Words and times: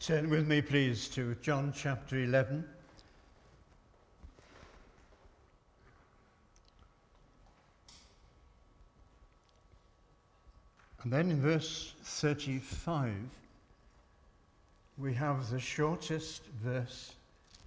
Turn 0.00 0.30
with 0.30 0.48
me, 0.48 0.62
please, 0.62 1.08
to 1.08 1.34
John 1.42 1.74
chapter 1.76 2.16
11. 2.16 2.64
And 11.02 11.12
then 11.12 11.30
in 11.30 11.42
verse 11.42 11.92
35, 12.02 13.12
we 14.96 15.12
have 15.12 15.50
the 15.50 15.60
shortest 15.60 16.44
verse 16.64 17.12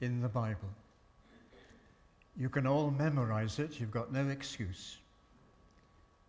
in 0.01 0.19
the 0.19 0.27
Bible. 0.27 0.57
You 2.35 2.49
can 2.49 2.65
all 2.65 2.89
memorize 2.89 3.59
it, 3.59 3.79
you've 3.79 3.91
got 3.91 4.11
no 4.11 4.27
excuse. 4.29 4.97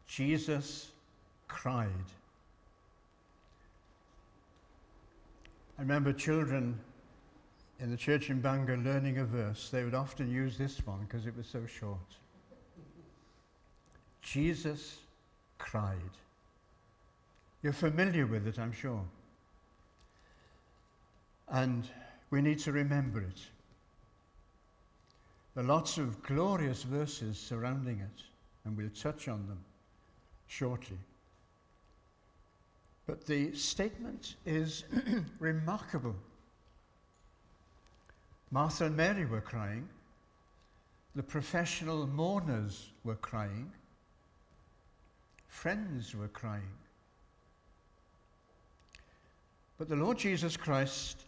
Jesus 0.06 0.90
cried. 1.48 1.88
I 5.78 5.82
remember 5.82 6.12
children 6.12 6.78
in 7.80 7.90
the 7.90 7.96
church 7.96 8.30
in 8.30 8.40
Bangor 8.40 8.76
learning 8.76 9.18
a 9.18 9.24
verse, 9.24 9.68
they 9.70 9.82
would 9.82 9.94
often 9.94 10.30
use 10.30 10.56
this 10.56 10.86
one 10.86 11.00
because 11.00 11.26
it 11.26 11.36
was 11.36 11.46
so 11.46 11.66
short. 11.66 11.98
Jesus 14.22 14.98
cried. 15.58 15.98
You're 17.62 17.72
familiar 17.72 18.26
with 18.26 18.46
it, 18.46 18.58
I'm 18.58 18.72
sure. 18.72 19.02
And 21.48 21.88
we 22.30 22.40
need 22.40 22.58
to 22.60 22.72
remember 22.72 23.20
it. 23.20 23.40
There 25.54 25.64
are 25.64 25.66
lots 25.66 25.98
of 25.98 26.22
glorious 26.22 26.82
verses 26.82 27.38
surrounding 27.38 28.00
it, 28.00 28.22
and 28.64 28.76
we'll 28.76 28.88
touch 28.90 29.28
on 29.28 29.46
them 29.46 29.58
shortly. 30.46 30.98
But 33.06 33.26
the 33.26 33.54
statement 33.54 34.36
is 34.46 34.84
remarkable. 35.38 36.14
Martha 38.50 38.86
and 38.86 38.96
Mary 38.96 39.26
were 39.26 39.40
crying. 39.40 39.88
The 41.14 41.22
professional 41.22 42.06
mourners 42.06 42.90
were 43.04 43.16
crying. 43.16 43.70
Friends 45.48 46.14
were 46.14 46.28
crying. 46.28 46.62
But 49.78 49.88
the 49.88 49.96
Lord 49.96 50.18
Jesus 50.18 50.56
Christ, 50.56 51.24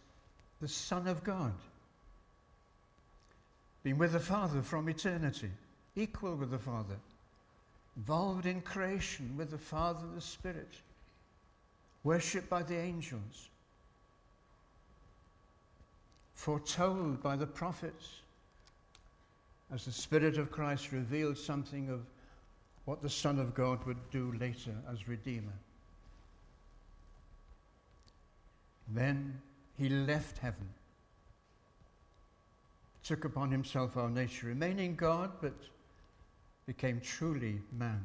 the 0.61 0.67
Son 0.67 1.07
of 1.07 1.23
God, 1.23 1.53
being 3.83 3.97
with 3.97 4.13
the 4.13 4.19
Father 4.19 4.61
from 4.61 4.89
eternity, 4.89 5.51
equal 5.95 6.35
with 6.35 6.51
the 6.51 6.57
Father, 6.57 6.97
involved 7.95 8.45
in 8.45 8.61
creation 8.61 9.33
with 9.37 9.51
the 9.51 9.57
Father 9.57 10.05
and 10.05 10.17
the 10.17 10.21
Spirit, 10.21 10.69
worshipped 12.07 12.49
by 12.49 12.63
the 12.63 12.77
angels, 12.77 13.49
foretold 16.35 17.21
by 17.21 17.35
the 17.35 17.45
prophets, 17.45 18.21
as 19.73 19.83
the 19.83 19.91
Spirit 19.91 20.37
of 20.37 20.49
Christ 20.49 20.93
revealed 20.93 21.37
something 21.37 21.89
of 21.89 21.99
what 22.85 23.01
the 23.01 23.09
Son 23.09 23.37
of 23.39 23.53
God 23.53 23.85
would 23.85 23.97
do 24.09 24.33
later 24.39 24.71
as 24.89 25.09
Redeemer. 25.09 25.51
Then 28.87 29.41
he 29.77 29.89
left 29.89 30.37
heaven, 30.37 30.69
took 33.03 33.25
upon 33.25 33.51
himself 33.51 33.97
our 33.97 34.09
nature, 34.09 34.47
remaining 34.47 34.95
God, 34.95 35.29
but 35.41 35.55
became 36.67 37.01
truly 37.01 37.59
man. 37.77 38.01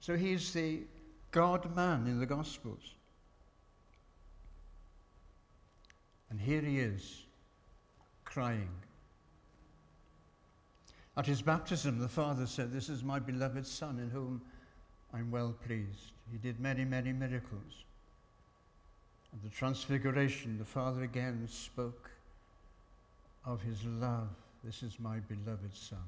So 0.00 0.16
he's 0.16 0.52
the 0.52 0.80
God 1.30 1.74
man 1.76 2.06
in 2.06 2.18
the 2.18 2.26
Gospels. 2.26 2.94
And 6.30 6.40
here 6.40 6.62
he 6.62 6.78
is, 6.78 7.24
crying. 8.24 8.70
At 11.16 11.26
his 11.26 11.42
baptism, 11.42 11.98
the 11.98 12.08
Father 12.08 12.46
said, 12.46 12.72
This 12.72 12.88
is 12.88 13.02
my 13.02 13.18
beloved 13.18 13.66
Son 13.66 13.98
in 13.98 14.10
whom 14.10 14.40
I'm 15.12 15.30
well 15.30 15.54
pleased. 15.66 16.12
He 16.30 16.38
did 16.38 16.60
many, 16.60 16.84
many 16.84 17.12
miracles. 17.12 17.84
At 19.32 19.42
the 19.42 19.50
Transfiguration, 19.50 20.56
the 20.58 20.64
Father 20.64 21.02
again 21.02 21.46
spoke 21.48 22.10
of 23.44 23.60
his 23.62 23.84
love. 23.84 24.28
This 24.64 24.82
is 24.82 24.98
my 24.98 25.18
beloved 25.18 25.74
Son. 25.74 25.98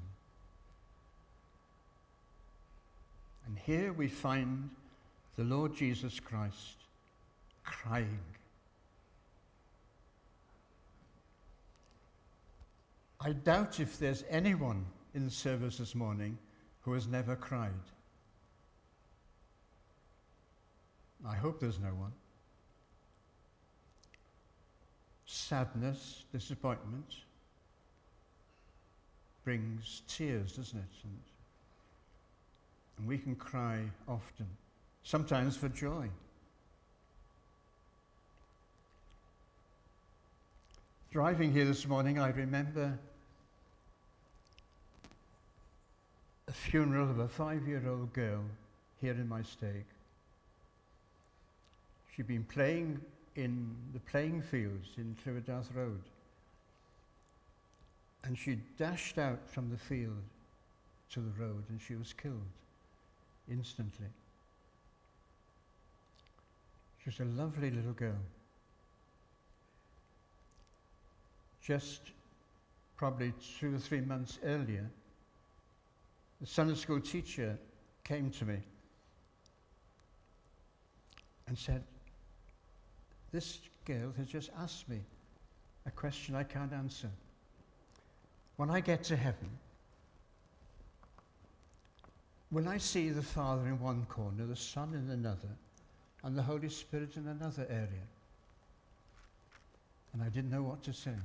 And 3.45 3.57
here 3.57 3.93
we 3.93 4.07
find 4.07 4.69
the 5.35 5.43
Lord 5.43 5.75
Jesus 5.75 6.19
Christ 6.19 6.77
crying. 7.63 8.19
I 13.19 13.31
doubt 13.31 13.79
if 13.79 13.97
there's 13.99 14.23
anyone 14.29 14.85
in 15.13 15.25
the 15.25 15.31
service 15.31 15.77
this 15.77 15.95
morning 15.95 16.37
who 16.81 16.93
has 16.93 17.07
never 17.07 17.35
cried. 17.35 17.71
I 21.25 21.35
hope 21.35 21.59
there's 21.59 21.79
no 21.79 21.89
one. 21.89 22.11
Sadness, 25.25 26.25
disappointment 26.33 27.15
brings 29.45 30.01
tears, 30.07 30.57
doesn't 30.57 30.79
it? 30.79 30.85
And, 31.03 31.19
and 32.97 33.07
we 33.07 33.17
can 33.17 33.35
cry 33.35 33.79
often, 34.07 34.47
sometimes 35.03 35.57
for 35.57 35.69
joy. 35.69 36.07
Driving 41.11 41.51
here 41.51 41.65
this 41.65 41.87
morning, 41.87 42.17
I 42.17 42.29
remember 42.29 42.97
a 46.47 46.51
funeral 46.51 47.09
of 47.09 47.19
a 47.19 47.27
five 47.27 47.67
year 47.67 47.83
old 47.87 48.13
girl 48.13 48.43
here 48.99 49.13
in 49.13 49.27
my 49.27 49.43
stake. 49.43 49.85
She'd 52.15 52.27
been 52.27 52.43
playing 52.43 52.99
in 53.35 53.75
the 53.93 53.99
playing 53.99 54.41
fields 54.41 54.87
in 54.97 55.15
Llywydarth 55.25 55.75
Road. 55.75 56.01
And 58.23 58.37
she 58.37 58.59
dashed 58.77 59.17
out 59.17 59.49
from 59.49 59.69
the 59.69 59.77
field 59.77 60.21
to 61.11 61.19
the 61.19 61.31
road 61.39 61.63
and 61.69 61.79
she 61.81 61.95
was 61.95 62.13
killed 62.13 62.41
instantly. 63.49 64.07
She 67.03 67.09
was 67.09 67.19
a 67.19 67.25
lovely 67.25 67.69
little 67.69 67.93
girl. 67.93 68.19
Just 71.61 72.01
probably 72.97 73.33
two 73.59 73.75
or 73.75 73.79
three 73.79 74.01
months 74.01 74.39
earlier, 74.45 74.89
the 76.39 76.47
Sunday 76.47 76.75
school 76.75 76.99
teacher 76.99 77.57
came 78.03 78.29
to 78.31 78.45
me 78.45 78.57
and 81.47 81.57
said, 81.57 81.83
this 83.31 83.59
girl 83.85 84.13
has 84.17 84.27
just 84.27 84.49
asked 84.59 84.87
me 84.87 84.99
a 85.85 85.91
question 85.91 86.35
I 86.35 86.43
can't 86.43 86.71
answer. 86.71 87.09
When 88.55 88.69
I 88.69 88.79
get 88.79 89.03
to 89.05 89.15
heaven, 89.15 89.49
will 92.53 92.69
I 92.69 92.77
see 92.77 93.09
the 93.09 93.21
Father 93.21 93.67
in 93.67 93.79
one 93.79 94.05
corner, 94.05 94.45
the 94.45 94.55
Son 94.55 94.93
in 94.93 95.09
another, 95.11 95.49
and 96.23 96.37
the 96.37 96.43
Holy 96.43 96.69
Spirit 96.69 97.17
in 97.17 97.27
another 97.27 97.65
area? 97.69 98.07
And 100.13 100.21
I 100.21 100.29
didn't 100.29 100.51
know 100.51 100.61
what 100.61 100.83
to 100.83 100.93
say. 100.93 101.15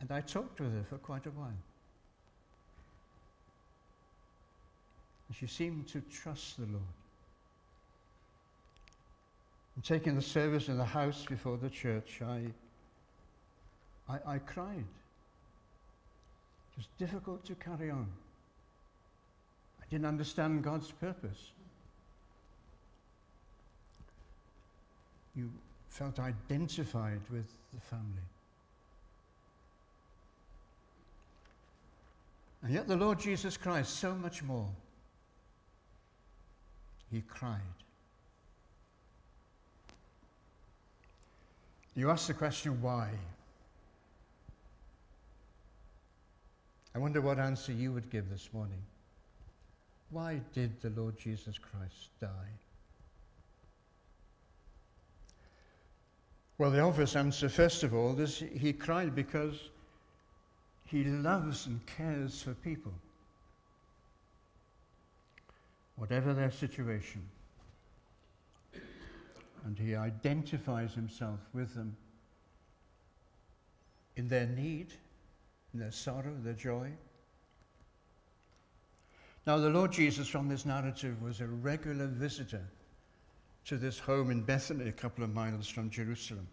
And 0.00 0.12
I 0.12 0.20
talked 0.20 0.60
with 0.60 0.74
her 0.74 0.84
for 0.88 0.98
quite 0.98 1.24
a 1.24 1.30
while. 1.30 1.48
And 5.28 5.36
she 5.36 5.46
seemed 5.46 5.88
to 5.88 6.02
trust 6.12 6.58
the 6.58 6.66
Lord. 6.66 6.82
And 9.74 9.84
taking 9.84 10.14
the 10.14 10.22
service 10.22 10.68
in 10.68 10.76
the 10.76 10.84
house 10.84 11.24
before 11.26 11.56
the 11.56 11.70
church, 11.70 12.20
I, 12.22 12.42
I, 14.08 14.34
I 14.34 14.38
cried. 14.38 14.84
It 16.72 16.76
was 16.76 16.88
difficult 16.98 17.44
to 17.46 17.54
carry 17.54 17.90
on. 17.90 18.06
I 19.86 19.90
didn't 19.90 20.06
understand 20.06 20.64
God's 20.64 20.90
purpose. 20.90 21.52
You 25.36 25.50
felt 25.90 26.18
identified 26.18 27.20
with 27.30 27.46
the 27.72 27.80
family. 27.80 28.26
And 32.62 32.74
yet, 32.74 32.88
the 32.88 32.96
Lord 32.96 33.20
Jesus 33.20 33.56
Christ, 33.56 33.98
so 33.98 34.14
much 34.14 34.42
more. 34.42 34.68
He 37.12 37.20
cried. 37.20 37.60
You 41.94 42.10
ask 42.10 42.26
the 42.26 42.34
question, 42.34 42.82
why? 42.82 43.10
I 46.94 46.98
wonder 46.98 47.20
what 47.20 47.38
answer 47.38 47.72
you 47.72 47.92
would 47.92 48.10
give 48.10 48.28
this 48.28 48.48
morning. 48.52 48.82
Why 50.10 50.40
did 50.52 50.80
the 50.80 50.90
Lord 50.90 51.18
Jesus 51.18 51.58
Christ 51.58 52.10
die? 52.20 52.28
Well, 56.58 56.70
the 56.70 56.80
obvious 56.80 57.16
answer, 57.16 57.48
first 57.48 57.82
of 57.82 57.94
all, 57.94 58.18
is 58.18 58.38
he 58.38 58.72
cried 58.72 59.14
because 59.14 59.70
he 60.86 61.04
loves 61.04 61.66
and 61.66 61.84
cares 61.84 62.40
for 62.40 62.54
people, 62.54 62.94
whatever 65.96 66.32
their 66.32 66.50
situation. 66.50 67.28
And 69.64 69.78
he 69.78 69.96
identifies 69.96 70.94
himself 70.94 71.40
with 71.52 71.74
them 71.74 71.96
in 74.14 74.28
their 74.28 74.46
need, 74.46 74.94
in 75.74 75.80
their 75.80 75.90
sorrow, 75.90 76.34
their 76.42 76.54
joy. 76.54 76.90
Now, 79.46 79.58
the 79.58 79.70
Lord 79.70 79.92
Jesus, 79.92 80.26
from 80.26 80.48
this 80.48 80.66
narrative, 80.66 81.22
was 81.22 81.40
a 81.40 81.46
regular 81.46 82.08
visitor 82.08 82.66
to 83.66 83.76
this 83.76 83.96
home 83.96 84.30
in 84.30 84.42
Bethany, 84.42 84.88
a 84.88 84.92
couple 84.92 85.22
of 85.22 85.32
miles 85.32 85.68
from 85.68 85.88
Jerusalem. 85.88 86.48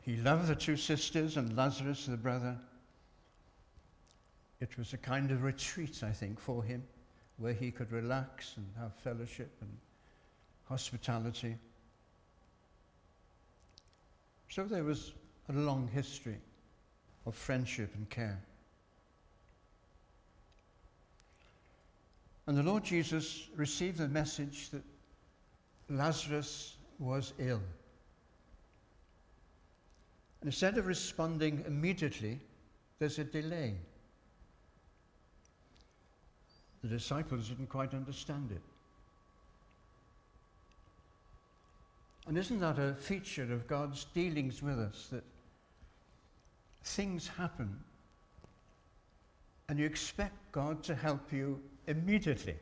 He 0.00 0.16
loved 0.16 0.46
the 0.46 0.54
two 0.54 0.78
sisters 0.78 1.36
and 1.36 1.54
Lazarus, 1.56 2.06
the 2.06 2.16
brother. 2.16 2.56
It 4.60 4.78
was 4.78 4.94
a 4.94 4.98
kind 4.98 5.30
of 5.30 5.42
retreat, 5.42 6.02
I 6.02 6.10
think, 6.10 6.40
for 6.40 6.62
him, 6.62 6.82
where 7.36 7.52
he 7.52 7.70
could 7.70 7.92
relax 7.92 8.56
and 8.56 8.66
have 8.78 8.94
fellowship 8.94 9.50
and 9.60 9.70
hospitality. 10.64 11.56
So 14.48 14.64
there 14.64 14.84
was 14.84 15.12
a 15.50 15.52
long 15.52 15.88
history 15.92 16.38
of 17.26 17.34
friendship 17.34 17.94
and 17.94 18.08
care. 18.08 18.40
And 22.50 22.58
the 22.58 22.64
Lord 22.64 22.82
Jesus 22.82 23.46
received 23.54 23.98
the 23.98 24.08
message 24.08 24.70
that 24.70 24.82
Lazarus 25.88 26.78
was 26.98 27.32
ill. 27.38 27.62
And 30.40 30.48
instead 30.48 30.76
of 30.76 30.88
responding 30.88 31.62
immediately, 31.64 32.40
there's 32.98 33.20
a 33.20 33.24
delay. 33.24 33.76
The 36.82 36.88
disciples 36.88 37.50
didn't 37.50 37.68
quite 37.68 37.94
understand 37.94 38.50
it. 38.50 38.62
And 42.26 42.36
isn't 42.36 42.58
that 42.58 42.80
a 42.80 42.94
feature 42.94 43.52
of 43.52 43.68
God's 43.68 44.06
dealings 44.12 44.60
with 44.60 44.80
us 44.80 45.06
that 45.12 45.22
things 46.82 47.28
happen 47.28 47.78
and 49.68 49.78
you 49.78 49.86
expect 49.86 50.34
God 50.50 50.82
to 50.82 50.96
help 50.96 51.32
you 51.32 51.60
immediately. 51.90 52.54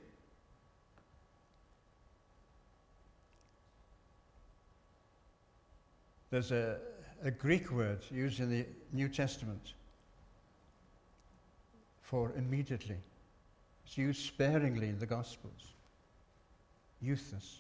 There's 6.31 6.51
a, 6.51 6.79
a 7.23 7.31
Greek 7.31 7.71
word 7.71 8.01
used 8.11 8.41
in 8.41 8.51
the 8.51 8.67
New 8.93 9.09
Testament 9.09 9.75
for 12.03 12.33
immediately. 12.37 12.97
It's 13.87 13.99
used 13.99 14.27
sparingly 14.27 14.89
in 14.89 14.99
the 14.99 15.07
Gospels. 15.07 15.73
Euthus. 17.05 17.59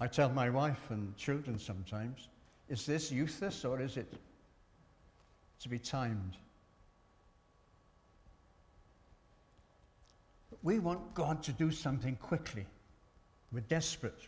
I 0.00 0.08
tell 0.08 0.28
my 0.28 0.50
wife 0.50 0.90
and 0.90 1.16
children 1.16 1.58
sometimes, 1.58 2.28
is 2.68 2.84
this 2.84 3.10
euthus 3.10 3.64
or 3.68 3.80
is 3.80 3.96
it 3.96 4.12
to 5.60 5.68
be 5.68 5.78
timed? 5.78 6.36
We 10.64 10.78
want 10.78 11.14
God 11.14 11.42
to 11.44 11.52
do 11.52 11.70
something 11.70 12.16
quickly. 12.16 12.66
We're 13.52 13.60
desperate. 13.60 14.20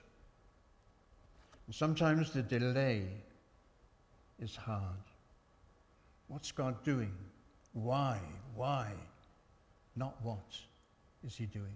And 1.67 1.75
sometimes 1.75 2.31
the 2.31 2.43
delay 2.43 3.09
is 4.39 4.55
hard. 4.55 4.83
What's 6.29 6.53
God 6.53 6.81
doing? 6.85 7.13
Why? 7.73 8.21
Why? 8.55 8.91
Not 9.97 10.15
what 10.23 10.57
is 11.27 11.35
He 11.35 11.47
doing? 11.47 11.75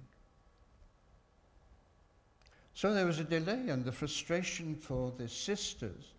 So 2.74 2.92
there 2.92 3.06
was 3.06 3.18
a 3.18 3.24
delay, 3.24 3.68
and 3.68 3.84
the 3.84 3.92
frustration 3.92 4.74
for 4.74 5.12
the 5.16 5.28
sisters 5.28 6.12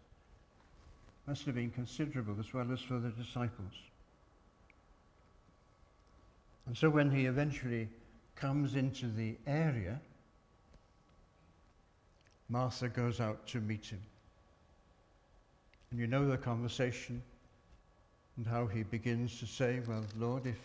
must 1.28 1.46
have 1.46 1.56
been 1.56 1.72
considerable 1.72 2.36
as 2.40 2.54
well 2.54 2.72
as 2.72 2.80
for 2.80 3.00
the 3.00 3.10
disciples. 3.10 3.74
And 6.66 6.78
so 6.78 6.90
when 6.90 7.12
he 7.12 7.26
eventually 7.26 7.88
comes 8.42 8.76
into 8.76 9.08
the 9.08 9.36
area, 9.46 10.02
Martha 12.50 12.90
goes 12.90 13.20
out 13.22 13.46
to 13.48 13.62
meet 13.62 13.86
him. 13.86 14.02
And 15.92 16.00
you 16.00 16.08
know 16.08 16.28
the 16.28 16.38
conversation 16.38 17.22
and 18.38 18.48
how 18.48 18.66
he 18.66 18.82
begins 18.82 19.40
to 19.40 19.46
say, 19.46 19.82
Well, 19.88 20.04
Lord, 20.18 20.48
if 20.48 20.58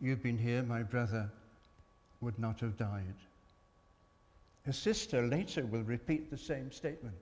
you'd 0.00 0.22
been 0.22 0.38
here, 0.38 0.62
my 0.62 0.82
brother 0.82 1.30
would 2.22 2.38
not 2.38 2.60
have 2.60 2.78
died. 2.78 3.14
His 4.64 4.78
sister 4.78 5.26
later 5.26 5.66
will 5.66 5.82
repeat 5.82 6.30
the 6.30 6.38
same 6.38 6.72
statement. 6.72 7.14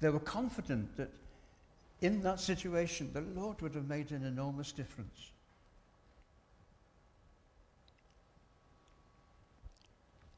They 0.00 0.10
were 0.10 0.20
confident 0.20 0.96
that 0.98 1.10
in 2.02 2.22
that 2.22 2.40
situation, 2.40 3.10
the 3.14 3.22
Lord 3.40 3.62
would 3.62 3.74
have 3.74 3.88
made 3.88 4.10
an 4.10 4.24
enormous 4.24 4.70
difference. 4.70 5.30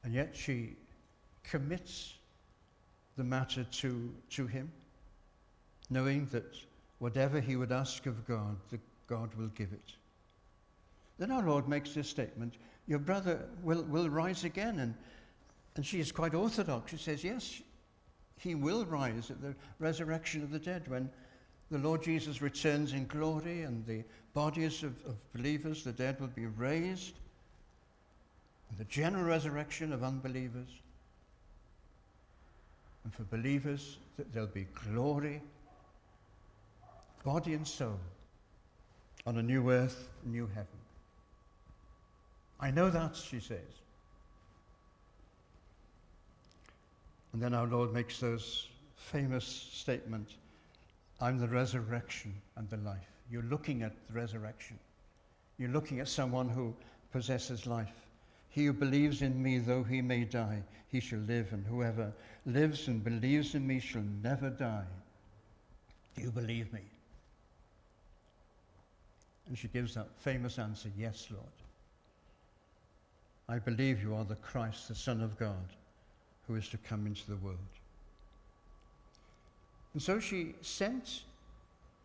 And 0.05 0.15
yet 0.15 0.37
she 0.37 0.77
commits 1.43 2.15
the 3.17 3.25
matter 3.25 3.65
to, 3.65 4.15
to 4.31 4.47
him, 4.47 4.71
knowing 5.91 6.27
that 6.27 6.57
whatever 6.99 7.41
he 7.41 7.57
would 7.57 7.73
ask 7.73 8.07
of 8.07 8.27
God, 8.27 8.57
that 8.71 8.81
God 9.07 9.35
will 9.35 9.49
give 9.49 9.73
it. 9.73 9.93
Then 11.19 11.33
our 11.33 11.43
Lord 11.43 11.69
makes 11.69 11.95
this 11.95 12.09
statement 12.09 12.55
Your 12.87 13.01
brother 13.01 13.45
will, 13.63 13.83
will 13.83 14.09
rise 14.09 14.45
again. 14.45 14.79
And, 14.79 14.95
and 15.77 15.85
she 15.85 16.01
is 16.01 16.13
quite 16.13 16.35
orthodox. 16.35 16.91
She 16.91 16.97
says, 16.97 17.25
Yes, 17.25 17.61
he 18.39 18.55
will 18.55 18.87
rise 18.87 19.31
at 19.31 19.43
the 19.43 19.55
resurrection 19.79 20.43
of 20.43 20.51
the 20.51 20.59
dead 20.59 20.87
when 20.89 21.11
the 21.71 21.79
Lord 21.79 22.03
Jesus 22.03 22.41
returns 22.41 22.93
in 22.93 23.07
glory 23.07 23.63
and 23.63 23.85
the 23.85 24.05
bodies 24.33 24.83
of, 24.83 25.05
of 25.05 25.17
believers, 25.33 25.85
the 25.85 25.93
dead, 25.93 26.21
will 26.21 26.29
be 26.29 26.47
raised 26.47 27.15
and 28.71 28.79
the 28.79 28.85
general 28.85 29.25
resurrection 29.25 29.93
of 29.93 30.03
unbelievers. 30.03 30.69
And 33.05 33.15
for 33.15 33.25
believers, 33.25 33.99
that 34.17 34.33
there'll 34.33 34.49
be 34.49 34.67
glory, 34.93 35.41
body 37.25 37.55
and 37.55 37.67
soul, 37.67 37.99
on 39.27 39.39
a 39.39 39.43
new 39.43 39.71
earth, 39.71 40.09
new 40.25 40.47
heaven. 40.49 40.67
I 42.61 42.71
know 42.71 42.91
that, 42.91 43.17
she 43.17 43.41
says. 43.41 43.61
And 47.33 47.43
then 47.43 47.55
our 47.55 47.67
Lord 47.67 47.93
makes 47.93 48.19
those 48.19 48.67
famous 48.97 49.45
statement, 49.45 50.29
I'm 51.21 51.39
the 51.39 51.49
resurrection 51.49 52.35
and 52.57 52.69
the 52.69 52.79
life. 52.79 53.09
You're 53.31 53.43
looking 53.43 53.83
at 53.83 53.93
the 54.09 54.15
resurrection. 54.15 54.79
You're 55.59 55.71
looking 55.71 56.01
at 56.01 56.09
someone 56.09 56.49
who 56.49 56.75
possesses 57.13 57.67
life. 57.67 57.93
He 58.51 58.67
who 58.67 58.73
believes 58.73 59.23
in 59.23 59.43
me, 59.43 59.59
though 59.59 59.83
he 59.83 60.01
may 60.01 60.25
die, 60.25 60.63
he 60.89 61.01
shall 61.01 61.21
live, 61.21 61.53
and 61.53 61.67
whoever 61.67 62.13
lives 62.47 62.89
and 62.89 63.05
believes 63.05 63.55
in 63.55 63.67
me 63.67 63.79
shall 63.79 64.05
never 64.23 64.51
die. 64.51 64.87
Do 66.17 66.23
you 66.23 66.31
believe 66.31 66.73
me? 66.73 66.81
And 69.47 69.57
she 69.57 69.69
gives 69.69 69.95
that 69.95 70.09
famous 70.19 70.59
answer, 70.59 70.91
Yes, 70.97 71.29
Lord. 71.31 71.45
I 73.49 73.59
believe 73.59 74.03
you 74.03 74.15
are 74.15 74.25
the 74.25 74.37
Christ, 74.37 74.89
the 74.89 74.95
Son 74.95 75.23
of 75.23 75.39
God, 75.39 75.73
who 76.47 76.55
is 76.55 76.69
to 76.69 76.79
come 76.79 77.07
into 77.07 77.27
the 77.29 77.37
world. 77.37 77.59
And 79.95 80.03
so 80.03 80.21
she 80.21 80.55
sent 80.61 81.23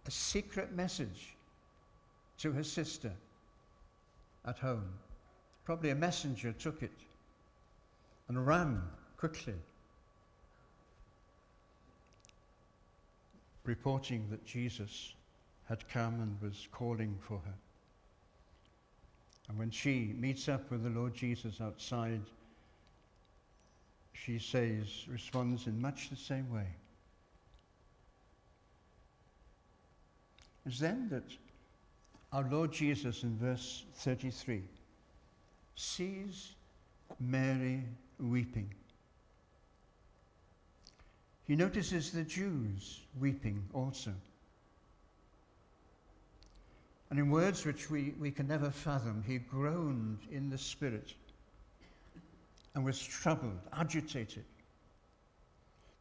a 0.05 0.11
secret 0.11 0.73
message 0.73 1.35
to 2.39 2.51
her 2.51 2.63
sister 2.63 3.11
at 4.45 4.57
home. 4.57 4.87
Probably 5.65 5.91
a 5.91 5.95
messenger 5.95 6.51
took 6.51 6.83
it 6.83 6.91
and 8.27 8.45
ran 8.45 8.81
quickly, 9.17 9.53
reporting 13.63 14.27
that 14.29 14.45
Jesus 14.45 15.13
had 15.69 15.87
come 15.87 16.15
and 16.15 16.37
was 16.41 16.67
calling 16.71 17.17
for 17.21 17.37
her. 17.37 17.53
And 19.47 19.57
when 19.57 19.71
she 19.71 20.13
meets 20.17 20.49
up 20.49 20.69
with 20.69 20.83
the 20.83 20.89
Lord 20.89 21.13
Jesus 21.13 21.61
outside, 21.61 22.21
she 24.13 24.39
says, 24.39 25.05
responds 25.07 25.67
in 25.67 25.81
much 25.81 26.09
the 26.09 26.15
same 26.15 26.51
way. 26.53 26.67
It's 30.65 30.79
then 30.79 31.09
that 31.09 31.23
our 32.31 32.47
Lord 32.49 32.71
Jesus 32.71 33.23
in 33.23 33.37
verse 33.37 33.83
33 33.95 34.63
sees 35.75 36.55
Mary 37.19 37.83
weeping. 38.19 38.73
He 41.45 41.55
notices 41.55 42.11
the 42.11 42.23
Jews 42.23 43.01
weeping 43.19 43.63
also. 43.73 44.13
And 47.09 47.19
in 47.19 47.29
words 47.29 47.65
which 47.65 47.91
we, 47.91 48.13
we 48.19 48.31
can 48.31 48.47
never 48.47 48.71
fathom, 48.71 49.23
he 49.27 49.37
groaned 49.37 50.19
in 50.31 50.49
the 50.49 50.57
spirit 50.57 51.13
and 52.73 52.83
was 52.83 52.99
troubled, 52.99 53.59
agitated. 53.71 54.45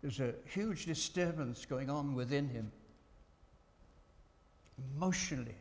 There's 0.00 0.20
a 0.20 0.32
huge 0.46 0.86
disturbance 0.86 1.66
going 1.66 1.90
on 1.90 2.14
within 2.14 2.48
him, 2.48 2.72
emotionally. 4.96 5.54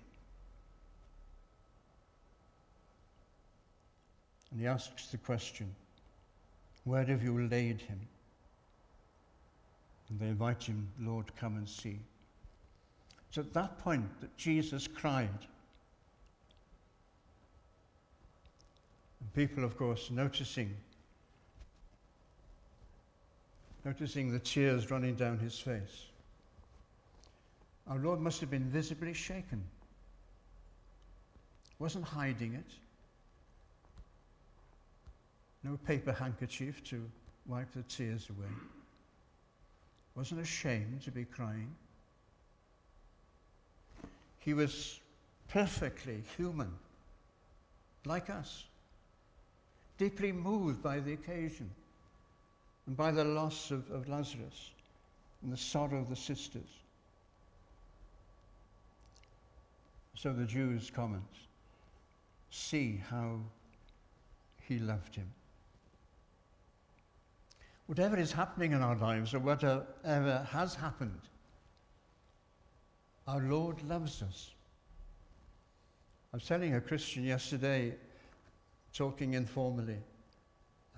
And 4.52 4.60
he 4.60 4.68
asks 4.68 5.08
the 5.08 5.18
question, 5.18 5.74
Where 6.84 7.06
have 7.06 7.24
you 7.24 7.48
laid 7.48 7.82
him? 7.82 8.00
And 10.10 10.20
they 10.20 10.28
invite 10.28 10.64
him, 10.64 10.88
Lord, 11.00 11.34
come 11.38 11.56
and 11.56 11.68
see. 11.68 12.00
It's 13.30 13.38
at 13.38 13.54
that 13.54 13.80
point 13.80 14.20
that 14.20 14.36
Jesus 14.36 14.88
cried. 14.88 15.30
And 19.22 19.34
people, 19.34 19.64
of 19.64 19.78
course, 19.78 20.12
noticing 20.12 20.76
noticing 23.84 24.32
the 24.32 24.40
tears 24.40 24.92
running 24.92 25.16
down 25.16 25.40
his 25.40 25.58
face. 25.58 26.06
Our 27.88 27.98
Lord 27.98 28.20
must 28.20 28.40
have 28.42 28.52
been 28.52 28.70
visibly 28.70 29.14
shaken. 29.14 29.64
Wasn't 31.80 32.06
hiding 32.06 32.54
it. 32.54 32.72
No 35.64 35.78
paper 35.86 36.12
handkerchief 36.12 36.84
to 36.86 37.10
wipe 37.46 37.72
the 37.74 37.84
tears 37.84 38.30
away. 38.30 38.52
Wasn't 40.16 40.42
ashamed 40.42 41.02
to 41.04 41.12
be 41.12 41.26
crying. 41.26 41.74
He 44.40 44.54
was 44.54 45.00
perfectly 45.48 46.24
human, 46.36 46.74
like 48.06 48.30
us, 48.30 48.66
deeply 49.98 50.32
moved 50.32 50.82
by 50.82 51.00
the 51.00 51.14
occasion 51.14 51.70
and 52.88 52.98
by 52.98 53.12
the 53.12 53.24
loss 53.24 53.70
of, 53.70 53.90
of 53.92 54.10
Lazarus 54.10 54.72
and 55.44 55.54
the 55.54 55.58
sorrow 55.58 56.00
of 56.00 56.10
the 56.10 56.16
sisters. 56.16 56.70
So 60.16 60.34
the 60.34 60.46
Jews 60.46 60.92
comment, 60.94 61.24
see 62.50 63.02
how 63.10 63.40
he 64.68 64.80
loved 64.80 65.16
him. 65.16 65.28
Whatever 67.92 68.18
is 68.18 68.32
happening 68.32 68.72
in 68.72 68.82
our 68.82 68.96
lives 68.96 69.34
or 69.34 69.40
whatever 69.40 70.48
has 70.50 70.74
happened, 70.76 71.20
our 73.28 73.42
Lord 73.42 73.84
loves 73.84 74.22
us. 74.22 74.52
I 76.32 76.38
was 76.38 76.46
telling 76.46 76.76
a 76.76 76.80
Christian 76.80 77.26
yesterday, 77.26 77.94
talking 78.94 79.34
informally, 79.34 79.98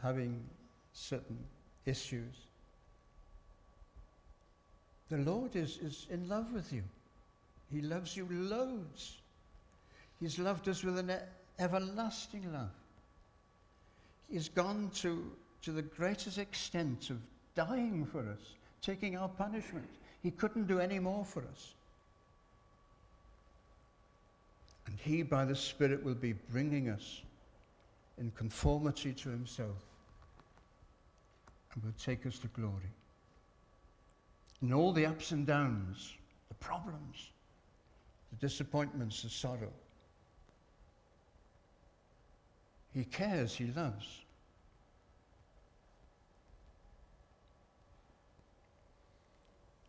having 0.03 0.45
certain 0.93 1.39
issues. 1.87 2.35
The 5.09 5.17
Lord 5.17 5.55
is, 5.55 5.79
is 5.79 6.05
in 6.11 6.29
love 6.29 6.53
with 6.53 6.71
you. 6.71 6.83
He 7.71 7.81
loves 7.81 8.15
you 8.15 8.27
loads. 8.29 9.17
He's 10.19 10.37
loved 10.37 10.69
us 10.69 10.83
with 10.83 10.99
an 10.99 11.11
everlasting 11.57 12.53
love. 12.53 12.69
He's 14.29 14.47
gone 14.47 14.91
to, 14.97 15.31
to 15.63 15.71
the 15.71 15.81
greatest 15.81 16.37
extent 16.37 17.09
of 17.09 17.17
dying 17.55 18.05
for 18.05 18.19
us, 18.19 18.55
taking 18.81 19.17
our 19.17 19.29
punishment. 19.29 19.87
He 20.21 20.29
couldn't 20.29 20.67
do 20.67 20.79
any 20.79 20.99
more 20.99 21.25
for 21.25 21.41
us. 21.41 21.73
And 24.85 24.97
He, 24.99 25.23
by 25.23 25.45
the 25.45 25.55
Spirit, 25.55 26.03
will 26.03 26.15
be 26.15 26.33
bringing 26.33 26.89
us 26.89 27.21
in 28.17 28.31
conformity 28.31 29.13
to 29.13 29.29
Himself 29.29 29.77
and 31.73 31.83
will 31.83 31.93
take 31.97 32.25
us 32.25 32.37
to 32.39 32.47
glory. 32.47 32.91
In 34.61 34.73
all 34.73 34.91
the 34.91 35.05
ups 35.05 35.31
and 35.31 35.47
downs, 35.47 36.13
the 36.49 36.55
problems, 36.55 37.31
the 38.31 38.47
disappointments, 38.47 39.23
the 39.23 39.29
sorrow, 39.29 39.71
He 42.93 43.05
cares, 43.05 43.55
He 43.55 43.67
loves. 43.67 44.22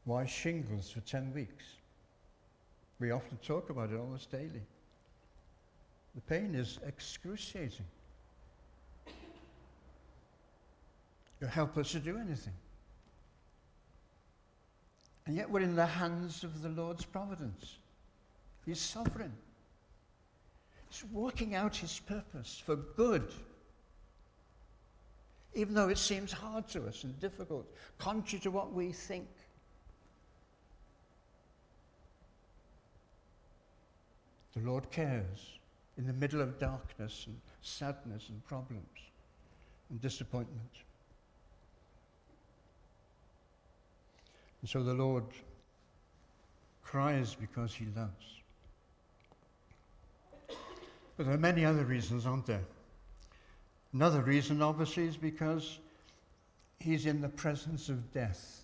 Why 0.05 0.27
shingles 0.27 0.91
for 0.91 1.01
10 1.01 1.33
weeks? 1.35 1.65
We 3.01 3.11
often 3.11 3.39
talk 3.39 3.71
about 3.71 3.91
it 3.91 3.99
almost 3.99 4.31
daily. 4.31 4.63
The 6.15 6.21
pain 6.21 6.55
is 6.55 6.79
excruciating. 6.87 7.87
You're 11.41 11.51
helpless 11.51 11.93
to 11.93 12.01
do 12.01 12.17
anything. 12.17 12.53
And 15.27 15.37
yet 15.37 15.51
we're 15.51 15.61
in 15.61 15.75
the 15.75 15.87
hands 15.87 16.45
of 16.45 16.63
the 16.63 16.69
Lord's 16.69 17.05
providence. 17.05 17.79
He's 18.67 18.81
sovereign. 18.81 19.33
He's 20.89 21.05
working 21.13 21.55
out 21.55 21.77
his 21.77 21.99
purpose 22.01 22.63
for 22.65 22.77
good. 22.77 23.33
Even 25.55 25.75
though 25.75 25.89
it 25.89 25.99
seems 25.99 26.31
hard 26.31 26.69
to 26.69 26.87
us 26.87 27.05
and 27.05 27.19
difficult, 27.21 27.67
contrary 27.99 28.41
to 28.43 28.51
what 28.51 28.73
we 28.73 28.93
think. 28.93 29.29
The 34.55 34.63
Lord 34.63 34.91
cares 34.91 35.59
in 35.99 36.07
the 36.07 36.13
middle 36.13 36.41
of 36.41 36.59
darkness 36.59 37.25
and 37.27 37.39
sadness 37.63 38.29
and 38.29 38.45
problems 38.47 38.87
and 39.91 40.01
disappointment. 40.01 40.71
And 44.61 44.71
so 44.71 44.83
the 44.83 44.95
Lord 44.95 45.25
cries 46.83 47.35
because 47.35 47.75
he 47.75 47.87
loves. 47.97 48.41
But 51.17 51.27
there 51.27 51.35
are 51.35 51.39
many 51.39 51.65
other 51.65 51.85
reasons, 51.85 52.27
aren't 52.27 52.47
there? 52.47 52.65
Another 53.93 54.23
reason, 54.23 54.63
obviously, 54.63 55.07
is 55.07 55.17
because 55.17 55.79
he's 56.81 57.07
in 57.07 57.21
the 57.21 57.29
presence 57.29 57.89
of 57.89 58.13
death. 58.13 58.64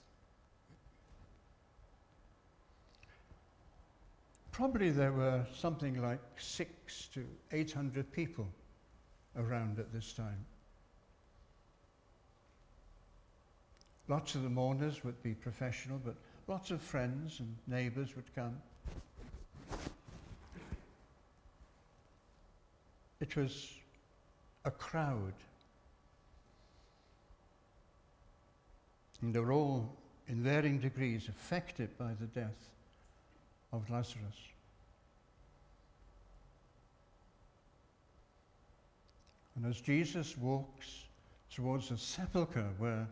Probably 4.61 4.91
there 4.91 5.13
were 5.13 5.47
something 5.55 6.03
like 6.03 6.21
six 6.37 7.09
to 7.15 7.27
eight 7.51 7.73
hundred 7.73 8.13
people 8.13 8.47
around 9.35 9.79
at 9.79 9.91
this 9.91 10.13
time. 10.13 10.45
Lots 14.07 14.35
of 14.35 14.43
the 14.43 14.51
mourners 14.51 15.03
would 15.03 15.23
be 15.23 15.33
professional, 15.33 15.99
but 16.05 16.15
lots 16.47 16.71
of 16.71 16.83
friends 16.83 17.41
and 17.41 17.57
neighbours 17.67 18.15
would 18.15 18.35
come. 18.35 18.61
It 23.19 23.35
was 23.37 23.73
a 24.67 24.71
crowd. 24.71 25.33
And 29.23 29.35
they 29.35 29.41
were 29.41 29.53
all, 29.53 29.97
in 30.29 30.43
varying 30.43 30.81
degrees, 30.81 31.29
affected 31.29 31.97
by 31.97 32.11
the 32.21 32.27
death 32.27 32.69
of 33.73 33.89
Lazarus. 33.89 34.50
And 39.57 39.67
as 39.67 39.81
Jesus 39.81 40.37
walks 40.39 41.05
towards 41.51 41.89
the 41.89 41.99
sepulchre 41.99 42.71
where 42.79 43.07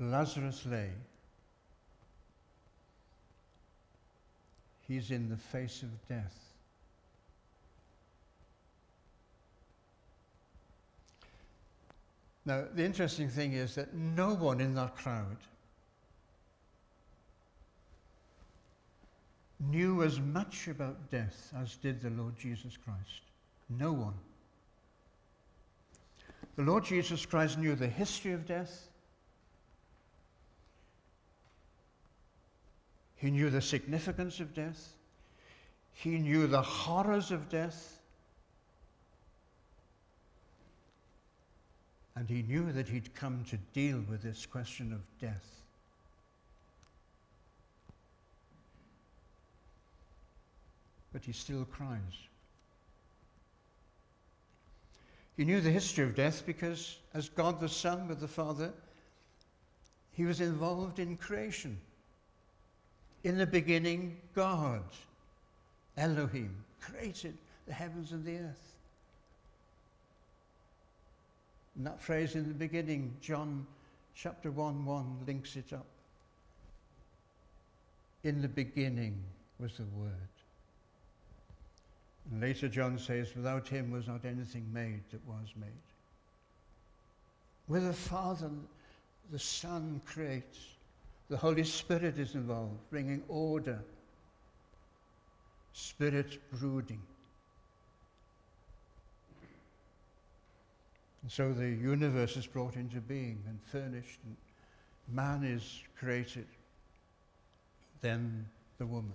Lazarus 0.00 0.64
lay. 0.66 0.90
He's 4.86 5.10
in 5.10 5.28
the 5.28 5.36
face 5.36 5.82
of 5.82 6.08
death. 6.08 6.34
Now, 12.46 12.64
the 12.74 12.84
interesting 12.84 13.28
thing 13.28 13.52
is 13.52 13.74
that 13.74 13.92
no 13.92 14.32
one 14.32 14.60
in 14.60 14.74
that 14.74 14.96
crowd 14.96 15.36
knew 19.60 20.02
as 20.02 20.18
much 20.20 20.68
about 20.68 21.10
death 21.10 21.52
as 21.60 21.76
did 21.76 22.00
the 22.00 22.10
Lord 22.10 22.38
Jesus 22.38 22.78
Christ. 22.82 23.22
No 23.68 23.92
one. 23.92 24.14
The 26.58 26.64
Lord 26.64 26.84
Jesus 26.84 27.24
Christ 27.24 27.56
knew 27.56 27.76
the 27.76 27.86
history 27.86 28.32
of 28.32 28.44
death. 28.44 28.88
He 33.14 33.30
knew 33.30 33.48
the 33.48 33.60
significance 33.60 34.40
of 34.40 34.54
death. 34.54 34.94
He 35.92 36.18
knew 36.18 36.48
the 36.48 36.60
horrors 36.60 37.30
of 37.30 37.48
death. 37.48 38.00
And 42.16 42.28
he 42.28 42.42
knew 42.42 42.72
that 42.72 42.88
he'd 42.88 43.14
come 43.14 43.44
to 43.50 43.56
deal 43.72 44.02
with 44.10 44.22
this 44.24 44.44
question 44.44 44.92
of 44.92 45.00
death. 45.20 45.62
But 51.12 51.24
he 51.24 51.30
still 51.30 51.64
cries. 51.66 52.27
He 55.38 55.44
knew 55.44 55.60
the 55.60 55.70
history 55.70 56.02
of 56.02 56.16
death 56.16 56.42
because, 56.44 56.98
as 57.14 57.28
God 57.28 57.60
the 57.60 57.68
Son 57.68 58.08
with 58.08 58.18
the 58.18 58.26
Father, 58.26 58.72
he 60.10 60.24
was 60.24 60.40
involved 60.40 60.98
in 60.98 61.16
creation. 61.16 61.78
In 63.22 63.38
the 63.38 63.46
beginning, 63.46 64.16
God, 64.34 64.82
Elohim, 65.96 66.56
created 66.80 67.38
the 67.68 67.72
heavens 67.72 68.10
and 68.10 68.24
the 68.24 68.36
earth. 68.36 68.74
And 71.76 71.86
that 71.86 72.02
phrase 72.02 72.34
in 72.34 72.48
the 72.48 72.54
beginning, 72.54 73.14
John 73.20 73.64
chapter 74.16 74.50
1 74.50 74.84
1 74.84 75.18
links 75.24 75.54
it 75.54 75.72
up. 75.72 75.86
In 78.24 78.42
the 78.42 78.48
beginning 78.48 79.22
was 79.60 79.76
the 79.76 79.84
Word. 79.96 80.37
And 82.30 82.40
later 82.40 82.68
John 82.68 82.98
says, 82.98 83.34
without 83.34 83.68
him 83.68 83.90
was 83.90 84.06
not 84.06 84.24
anything 84.24 84.66
made 84.72 85.02
that 85.10 85.26
was 85.26 85.48
made. 85.56 85.68
With 87.68 87.86
the 87.86 87.92
Father, 87.92 88.50
the 89.30 89.38
Son 89.38 90.00
creates. 90.04 90.58
The 91.28 91.36
Holy 91.36 91.64
Spirit 91.64 92.18
is 92.18 92.34
involved, 92.34 92.78
bringing 92.90 93.22
order, 93.28 93.78
spirit 95.72 96.38
brooding. 96.52 97.00
And 101.22 101.30
so 101.30 101.52
the 101.52 101.68
universe 101.68 102.36
is 102.36 102.46
brought 102.46 102.76
into 102.76 103.00
being 103.00 103.42
and 103.46 103.58
furnished, 103.70 104.18
and 104.24 104.36
man 105.14 105.44
is 105.44 105.82
created. 105.98 106.46
Then 108.00 108.46
the 108.78 108.86
woman, 108.86 109.12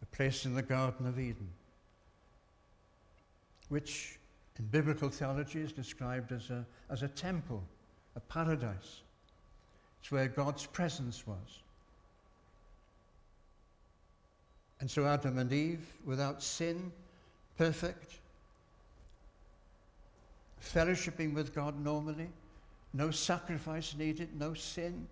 the 0.00 0.06
place 0.06 0.44
in 0.44 0.54
the 0.54 0.62
Garden 0.62 1.06
of 1.06 1.20
Eden, 1.20 1.48
which 3.72 4.18
in 4.58 4.66
biblical 4.66 5.08
theology 5.08 5.58
is 5.58 5.72
described 5.72 6.30
as 6.30 6.50
a, 6.50 6.62
as 6.90 7.02
a 7.02 7.08
temple, 7.08 7.62
a 8.16 8.20
paradise. 8.20 9.00
It's 9.98 10.12
where 10.12 10.28
God's 10.28 10.66
presence 10.66 11.26
was. 11.26 11.62
And 14.80 14.90
so 14.90 15.06
Adam 15.06 15.38
and 15.38 15.50
Eve, 15.50 15.86
without 16.04 16.42
sin, 16.42 16.92
perfect, 17.56 18.18
fellowshipping 20.62 21.32
with 21.32 21.54
God 21.54 21.82
normally, 21.82 22.28
no 22.92 23.10
sacrifice 23.10 23.94
needed, 23.96 24.38
no 24.38 24.52
sin, 24.52 25.06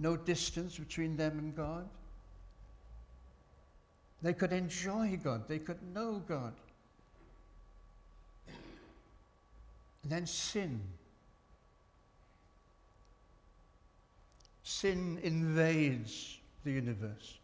no 0.00 0.16
distance 0.16 0.76
between 0.76 1.16
them 1.16 1.38
and 1.38 1.54
God. 1.54 1.88
They 4.22 4.32
could 4.32 4.52
enjoy 4.52 5.20
God, 5.22 5.46
they 5.46 5.60
could 5.60 5.78
know 5.94 6.20
God. 6.26 6.52
And 10.06 10.12
then 10.12 10.26
sin. 10.26 10.80
Sin 14.62 15.18
invades 15.24 16.38
the 16.62 16.70
universe. 16.70 17.38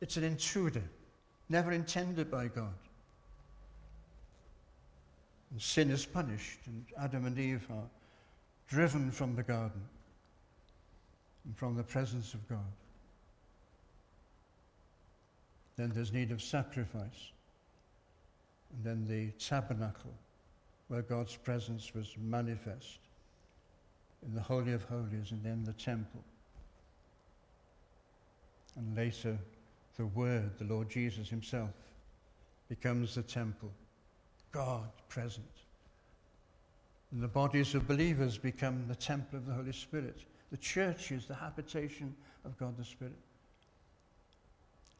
It's 0.00 0.16
an 0.16 0.24
intruder, 0.24 0.82
never 1.50 1.72
intended 1.72 2.30
by 2.30 2.46
God. 2.46 2.72
And 5.50 5.60
sin 5.60 5.90
is 5.90 6.06
punished, 6.06 6.60
and 6.64 6.86
Adam 6.98 7.26
and 7.26 7.38
Eve 7.38 7.66
are 7.70 7.90
driven 8.68 9.10
from 9.10 9.36
the 9.36 9.42
garden 9.42 9.82
and 11.44 11.54
from 11.54 11.76
the 11.76 11.82
presence 11.82 12.32
of 12.32 12.48
God. 12.48 12.72
Then 15.76 15.92
there's 15.94 16.14
need 16.14 16.30
of 16.30 16.40
sacrifice. 16.40 17.30
And 18.72 18.84
then 18.84 19.06
the 19.08 19.30
tabernacle, 19.38 20.12
where 20.88 21.02
God's 21.02 21.36
presence 21.36 21.94
was 21.94 22.14
manifest 22.18 22.98
in 24.26 24.34
the 24.34 24.40
Holy 24.40 24.72
of 24.72 24.84
Holies, 24.84 25.30
and 25.30 25.42
then 25.44 25.64
the 25.64 25.72
temple. 25.72 26.22
And 28.76 28.96
later, 28.96 29.38
the 29.96 30.06
Word, 30.06 30.50
the 30.58 30.64
Lord 30.64 30.90
Jesus 30.90 31.28
Himself, 31.28 31.70
becomes 32.68 33.14
the 33.14 33.22
temple. 33.22 33.70
God 34.52 34.88
present. 35.08 35.46
And 37.12 37.22
the 37.22 37.28
bodies 37.28 37.74
of 37.74 37.86
believers 37.86 38.36
become 38.36 38.84
the 38.88 38.96
temple 38.96 39.38
of 39.38 39.46
the 39.46 39.52
Holy 39.52 39.72
Spirit. 39.72 40.18
The 40.50 40.56
church 40.56 41.12
is 41.12 41.26
the 41.26 41.34
habitation 41.34 42.14
of 42.44 42.58
God 42.58 42.76
the 42.76 42.84
Spirit. 42.84 43.14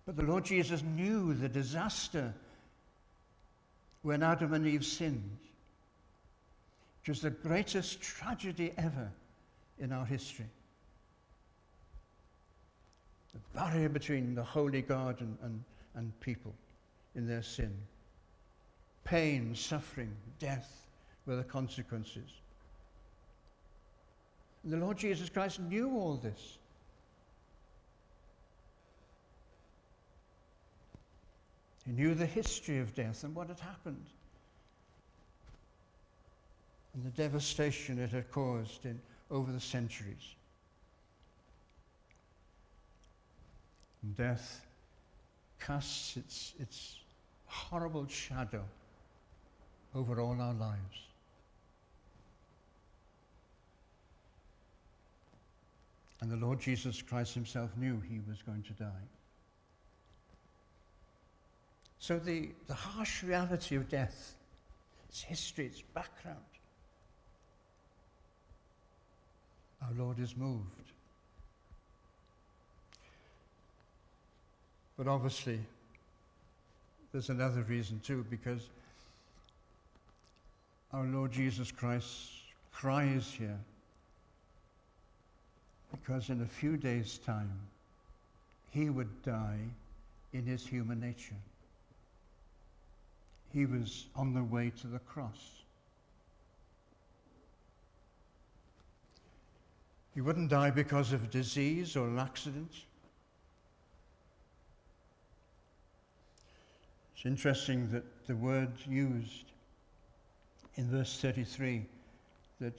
But 0.05 0.17
the 0.17 0.23
Lord 0.23 0.45
Jesus 0.45 0.83
knew 0.83 1.35
the 1.35 1.49
disaster 1.49 2.33
when 4.07 4.23
Adam 4.23 4.55
and 4.55 4.65
Eve 4.69 4.85
sinned, 4.85 5.37
which 7.01 7.09
was 7.09 7.21
the 7.21 7.31
greatest 7.31 8.01
tragedy 8.01 8.73
ever 8.79 9.11
in 9.81 9.91
our 9.91 10.07
history. 10.07 10.47
The 13.35 13.41
barrier 13.53 13.89
between 13.89 14.37
the 14.37 14.45
holy 14.45 14.81
God 14.81 15.21
and, 15.21 15.37
and, 15.43 15.65
and 15.97 16.21
people 16.21 16.55
in 17.17 17.27
their 17.27 17.43
sin 17.43 17.77
pain, 19.03 19.55
suffering, 19.55 20.13
death 20.39 20.87
were 21.27 21.37
the 21.37 21.45
consequences. 21.45 22.31
And 24.63 24.73
the 24.73 24.77
Lord 24.79 24.99
Jesus 24.99 25.29
Christ 25.29 25.61
knew 25.61 25.91
all 25.91 26.17
this. 26.17 26.59
He 31.87 31.93
knew 31.93 32.15
the 32.15 32.27
history 32.27 32.79
of 32.79 32.95
death 32.95 33.23
and 33.23 33.35
what 33.35 33.49
had 33.49 33.61
happened 33.61 34.05
and 36.97 37.05
the 37.05 37.11
devastation 37.11 37.99
it 37.99 38.11
had 38.11 38.31
caused 38.31 38.87
in, 38.87 38.99
over 39.31 39.53
the 39.53 39.61
centuries. 39.61 40.35
And 44.03 44.17
death 44.17 44.65
casts 45.61 46.17
its, 46.17 46.55
its 46.59 46.97
horrible 47.47 48.07
shadow 48.09 48.65
over 49.95 50.21
all 50.21 50.41
our 50.41 50.55
lives. 50.55 50.79
And 56.23 56.31
the 56.31 56.37
Lord 56.37 56.61
Jesus 56.61 57.03
Christ 57.03 57.35
himself 57.35 57.71
knew 57.77 58.01
he 58.09 58.21
was 58.27 58.41
going 58.43 58.63
to 58.63 58.73
die. 58.73 59.16
So 61.99 62.19
the, 62.19 62.51
the 62.67 62.75
harsh 62.75 63.23
reality 63.23 63.77
of 63.77 63.89
death, 63.89 64.35
its 65.09 65.23
history, 65.23 65.67
its 65.67 65.83
background, 65.83 66.39
our 69.83 69.93
Lord 69.99 70.19
is 70.19 70.37
moved. 70.37 70.63
But 74.97 75.09
obviously, 75.09 75.59
there's 77.13 77.29
another 77.29 77.63
reason 77.63 78.01
too, 78.01 78.25
because 78.31 78.61
our 80.93 81.05
Lord 81.05 81.33
Jesus 81.33 81.71
Christ 81.71 82.31
cries 82.73 83.31
here 83.31 83.59
because 85.91 86.31
in 86.31 86.43
a 86.43 86.47
few 86.47 86.77
days' 86.77 87.19
time 87.19 87.51
he 88.71 88.91
would 88.91 89.23
die 89.23 89.61
in 90.33 90.45
his 90.45 90.67
human 90.67 91.01
nature. 91.01 91.37
He 93.57 93.65
was 93.65 94.09
on 94.15 94.35
the 94.35 94.45
way 94.45 94.71
to 94.83 94.87
the 94.87 94.99
cross. 94.99 95.63
He 100.15 100.21
wouldn't 100.21 100.51
die 100.51 100.69
because 100.69 101.15
of 101.15 101.31
disease 101.31 101.97
or 101.97 102.07
an 102.07 102.19
accident. 102.19 102.71
It's 107.15 107.25
interesting 107.25 107.91
that 107.93 108.05
the 108.27 108.37
word 108.37 108.73
used 108.87 109.47
in 110.75 110.91
verse 110.91 111.19
33 111.19 111.87
that 112.61 112.75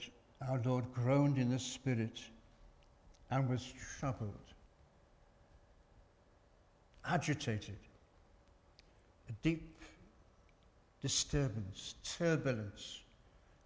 our 0.48 0.60
Lord 0.64 0.84
groaned 0.94 1.38
in 1.38 1.50
the 1.50 1.58
spirit 1.58 2.20
and 3.32 3.50
was 3.50 3.72
troubled, 3.98 4.54
agitated, 7.04 7.78
a 9.28 9.32
deep 9.42 9.77
disturbance, 11.00 11.94
turbulence 12.18 13.00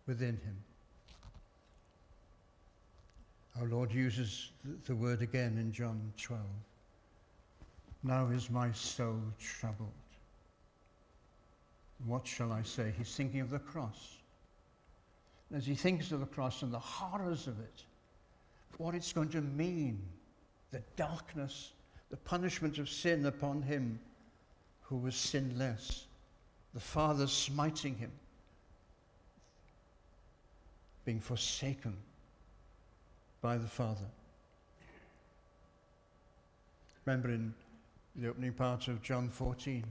within 0.07 0.37
him. 0.37 0.57
Our 3.61 3.67
Lord 3.67 3.93
uses 3.93 4.51
the 4.87 4.95
word 4.95 5.23
again 5.23 5.59
in 5.59 5.73
John 5.73 6.13
12. 6.17 6.43
Now 8.03 8.29
is 8.29 8.51
my 8.51 8.73
soul 8.73 9.21
troubled. 9.39 9.91
What 12.07 12.27
shall 12.27 12.53
I 12.53 12.63
say? 12.63 12.93
He's 12.97 13.15
thinking 13.15 13.41
of 13.41 13.51
the 13.51 13.59
cross. 13.59 14.17
As 15.55 15.67
he 15.67 15.75
thinks 15.75 16.13
of 16.13 16.21
the 16.21 16.27
cross 16.27 16.63
and 16.63 16.73
the 16.73 16.79
horrors 16.79 17.47
of 17.47 17.61
it, 17.61 17.85
what 18.79 18.95
it's 18.95 19.13
going 19.13 19.29
to 19.31 19.43
mean, 19.43 20.01
the 20.71 20.83
darkness, 20.97 21.73
the 22.11 22.17
punishment 22.17 22.79
of 22.79 22.89
sin 22.89 23.27
upon 23.27 23.63
him 23.63 24.01
who 24.81 24.97
was 24.97 25.15
sinless, 25.15 26.07
the 26.75 26.81
Father 26.81 27.27
smiting 27.27 27.97
him, 27.97 28.13
being 31.05 31.21
forsaken 31.21 31.97
by 33.41 33.59
the 33.59 33.67
Father. 33.67 34.07
Remember 37.05 37.31
in 37.31 37.53
the 38.17 38.29
opening 38.29 38.53
part 38.53 38.89
of 38.89 39.03
John 39.03 39.29
14, 39.29 39.85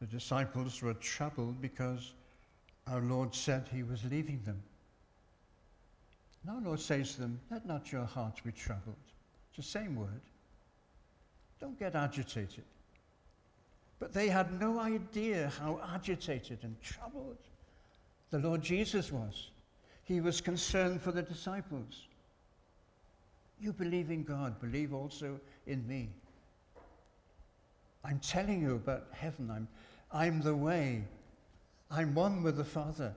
the 0.00 0.06
disciples 0.06 0.82
were 0.82 0.94
troubled 0.94 1.60
because 1.60 2.12
our 2.86 3.00
Lord 3.00 3.34
said 3.34 3.68
he 3.72 3.82
was 3.82 4.04
leaving 4.04 4.40
them. 4.44 4.62
And 6.42 6.56
our 6.56 6.60
Lord 6.60 6.80
says 6.80 7.14
to 7.14 7.20
them, 7.22 7.40
Let 7.50 7.66
not 7.66 7.92
your 7.92 8.04
heart 8.04 8.40
be 8.44 8.52
troubled. 8.52 8.96
It's 9.48 9.56
the 9.56 9.78
same 9.78 9.96
word. 9.96 10.20
Don't 11.60 11.78
get 11.78 11.94
agitated. 11.94 12.64
But 13.98 14.12
they 14.12 14.28
had 14.28 14.60
no 14.60 14.78
idea 14.78 15.50
how 15.58 15.80
agitated 15.94 16.58
and 16.62 16.80
troubled 16.82 17.38
the 18.30 18.38
Lord 18.38 18.62
Jesus 18.62 19.10
was. 19.10 19.50
He 20.04 20.20
was 20.20 20.40
concerned 20.40 21.00
for 21.00 21.12
the 21.12 21.22
disciples. 21.22 22.06
You 23.60 23.72
believe 23.72 24.10
in 24.10 24.22
God, 24.22 24.60
believe 24.60 24.92
also 24.92 25.40
in 25.66 25.86
me. 25.88 26.10
I'm 28.04 28.20
telling 28.20 28.60
you 28.62 28.74
about 28.76 29.06
heaven. 29.12 29.50
I'm, 29.50 29.68
I'm 30.12 30.40
the 30.42 30.54
way. 30.54 31.02
I'm 31.90 32.14
one 32.14 32.42
with 32.42 32.56
the 32.56 32.64
Father. 32.64 33.14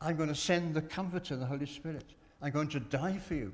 I'm 0.00 0.16
going 0.16 0.28
to 0.28 0.34
send 0.34 0.74
the 0.74 0.82
Comforter, 0.82 1.36
the 1.36 1.46
Holy 1.46 1.66
Spirit. 1.66 2.04
I'm 2.40 2.52
going 2.52 2.68
to 2.68 2.80
die 2.80 3.18
for 3.18 3.34
you. 3.34 3.52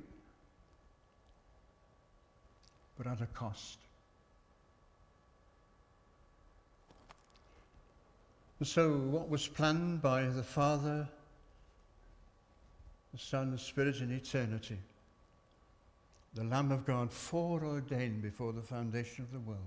But 2.97 3.07
at 3.07 3.21
a 3.21 3.27
cost. 3.27 3.79
So, 8.63 8.93
what 8.93 9.29
was 9.29 9.47
planned 9.47 10.01
by 10.01 10.25
the 10.27 10.43
Father, 10.43 11.09
the 13.13 13.19
Son, 13.19 13.51
the 13.51 13.59
Spirit 13.59 13.97
in 14.01 14.13
eternity, 14.13 14.79
the 16.35 16.45
Lamb 16.45 16.73
of 16.73 16.87
God 16.87 17.13
foreordained 17.13 18.23
before 18.23 18.53
the 18.53 18.63
foundation 18.63 19.25
of 19.25 19.33
the 19.33 19.41
world, 19.41 19.61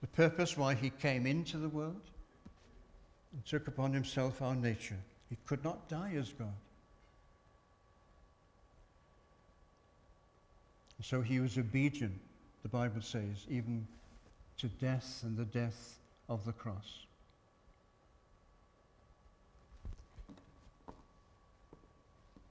the 0.00 0.06
purpose 0.06 0.56
why 0.56 0.74
he 0.74 0.90
came 0.90 1.26
into 1.26 1.58
the 1.58 1.68
world 1.68 2.00
and 3.32 3.44
took 3.44 3.66
upon 3.68 3.92
himself 3.92 4.40
our 4.40 4.54
nature. 4.54 4.98
He 5.28 5.36
could 5.46 5.62
not 5.64 5.88
die 5.88 6.14
as 6.16 6.28
God. 6.30 6.54
So 11.02 11.20
he 11.20 11.40
was 11.40 11.58
obedient, 11.58 12.18
the 12.62 12.68
Bible 12.68 13.02
says, 13.02 13.46
even 13.50 13.86
to 14.58 14.68
death 14.68 15.20
and 15.24 15.36
the 15.36 15.44
death 15.44 15.98
of 16.28 16.44
the 16.44 16.52
cross. 16.52 17.04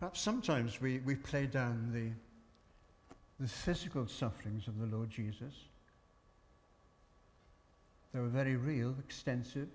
Perhaps 0.04 0.20
sometimes 0.20 0.82
we, 0.82 1.00
we 1.06 1.16
play 1.16 1.46
down 1.46 1.90
the, 1.94 2.10
the 3.40 3.48
physical 3.48 4.06
sufferings 4.06 4.68
of 4.68 4.78
the 4.78 4.86
Lord 4.98 5.10
Jesus. 5.10 5.54
They 8.14 8.20
were 8.20 8.28
very 8.28 8.58
real, 8.58 8.94
extensive. 9.00 9.70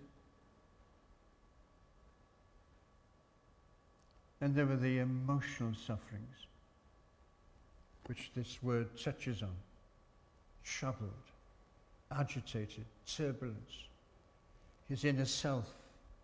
And 4.42 4.54
there 4.54 4.66
were 4.66 4.76
the 4.76 4.98
emotional 4.98 5.72
sufferings, 5.72 6.36
which 8.04 8.30
this 8.36 8.62
word 8.62 8.88
touches 9.02 9.42
on. 9.42 9.56
Troubled, 10.62 11.08
agitated, 12.12 12.84
turbulence. 13.06 13.86
His 14.90 15.06
inner 15.06 15.24
self 15.24 15.72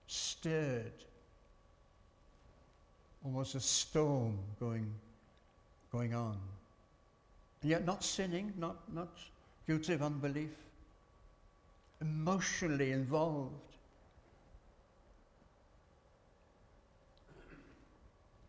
stirred 0.09 0.93
almost 3.25 3.55
a 3.55 3.61
storm 3.61 4.39
going, 4.61 4.87
going 5.91 6.15
on. 6.15 6.37
And 7.63 7.71
yet 7.71 7.85
not 7.87 8.05
sinning, 8.05 8.53
not, 8.59 8.77
not 8.93 9.09
guilty 9.67 9.95
of 9.95 10.03
unbelief, 10.03 10.51
emotionally 12.01 12.93
involved. 12.93 13.53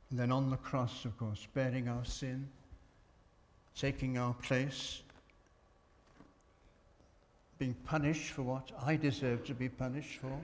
And 0.09 0.19
then 0.19 0.31
on 0.31 0.49
the 0.49 0.57
cross, 0.57 1.05
of 1.05 1.17
course, 1.17 1.47
bearing 1.53 1.87
our 1.87 2.05
sin, 2.05 2.47
taking 3.75 4.17
our 4.17 4.33
place, 4.33 5.01
being 7.57 7.75
punished 7.85 8.31
for 8.31 8.43
what 8.43 8.71
I 8.85 8.97
deserve 8.97 9.45
to 9.45 9.53
be 9.53 9.69
punished 9.69 10.19
for. 10.19 10.37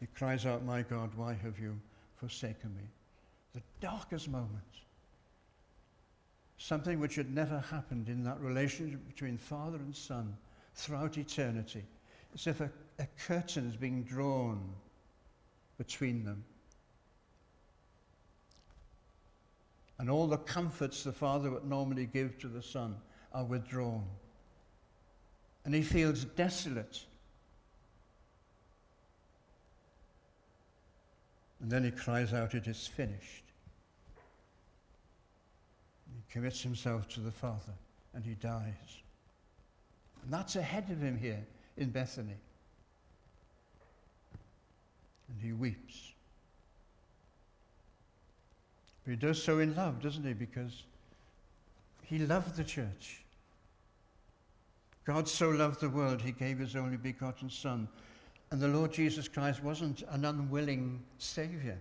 He 0.00 0.06
cries 0.06 0.46
out, 0.46 0.64
My 0.64 0.82
God, 0.82 1.10
why 1.14 1.34
have 1.34 1.58
you 1.58 1.78
forsaken 2.16 2.74
me? 2.74 2.84
The 3.54 3.62
darkest 3.80 4.28
moment. 4.28 4.64
Something 6.56 6.98
which 6.98 7.14
had 7.14 7.34
never 7.34 7.58
happened 7.58 8.08
in 8.08 8.24
that 8.24 8.40
relationship 8.40 9.06
between 9.06 9.36
father 9.38 9.76
and 9.76 9.94
son 9.94 10.36
throughout 10.74 11.18
eternity. 11.18 11.84
As 12.34 12.46
if 12.46 12.60
a, 12.60 12.70
a 12.98 13.06
curtain 13.26 13.68
is 13.68 13.76
being 13.76 14.02
drawn 14.02 14.72
between 15.78 16.24
them. 16.24 16.44
And 19.98 20.08
all 20.08 20.26
the 20.26 20.38
comforts 20.38 21.02
the 21.02 21.12
father 21.12 21.50
would 21.50 21.66
normally 21.66 22.06
give 22.06 22.38
to 22.38 22.48
the 22.48 22.62
son 22.62 22.96
are 23.34 23.44
withdrawn. 23.44 24.04
And 25.64 25.74
he 25.74 25.82
feels 25.82 26.24
desolate 26.24 27.04
And 31.60 31.70
then 31.70 31.84
he 31.84 31.90
cries 31.90 32.32
out, 32.32 32.54
It 32.54 32.66
is 32.66 32.86
finished. 32.86 33.44
He 36.14 36.32
commits 36.32 36.62
himself 36.62 37.08
to 37.10 37.20
the 37.20 37.30
Father 37.30 37.72
and 38.14 38.24
he 38.24 38.34
dies. 38.34 39.02
And 40.22 40.32
that's 40.32 40.56
ahead 40.56 40.90
of 40.90 41.00
him 41.00 41.18
here 41.18 41.44
in 41.76 41.90
Bethany. 41.90 42.36
And 45.28 45.40
he 45.40 45.52
weeps. 45.52 46.12
But 49.04 49.12
he 49.12 49.16
does 49.16 49.42
so 49.42 49.60
in 49.60 49.74
love, 49.74 50.02
doesn't 50.02 50.24
he? 50.24 50.32
Because 50.32 50.82
he 52.02 52.18
loved 52.18 52.56
the 52.56 52.64
church. 52.64 53.22
God 55.04 55.28
so 55.28 55.50
loved 55.50 55.80
the 55.80 55.88
world, 55.88 56.20
he 56.20 56.32
gave 56.32 56.58
his 56.58 56.76
only 56.76 56.96
begotten 56.96 57.50
Son, 57.50 57.88
and 58.50 58.60
the 58.60 58.68
Lord 58.68 58.92
Jesus 58.92 59.28
Christ 59.28 59.62
wasn't 59.62 60.02
an 60.10 60.24
unwilling 60.24 61.00
Savior. 61.18 61.78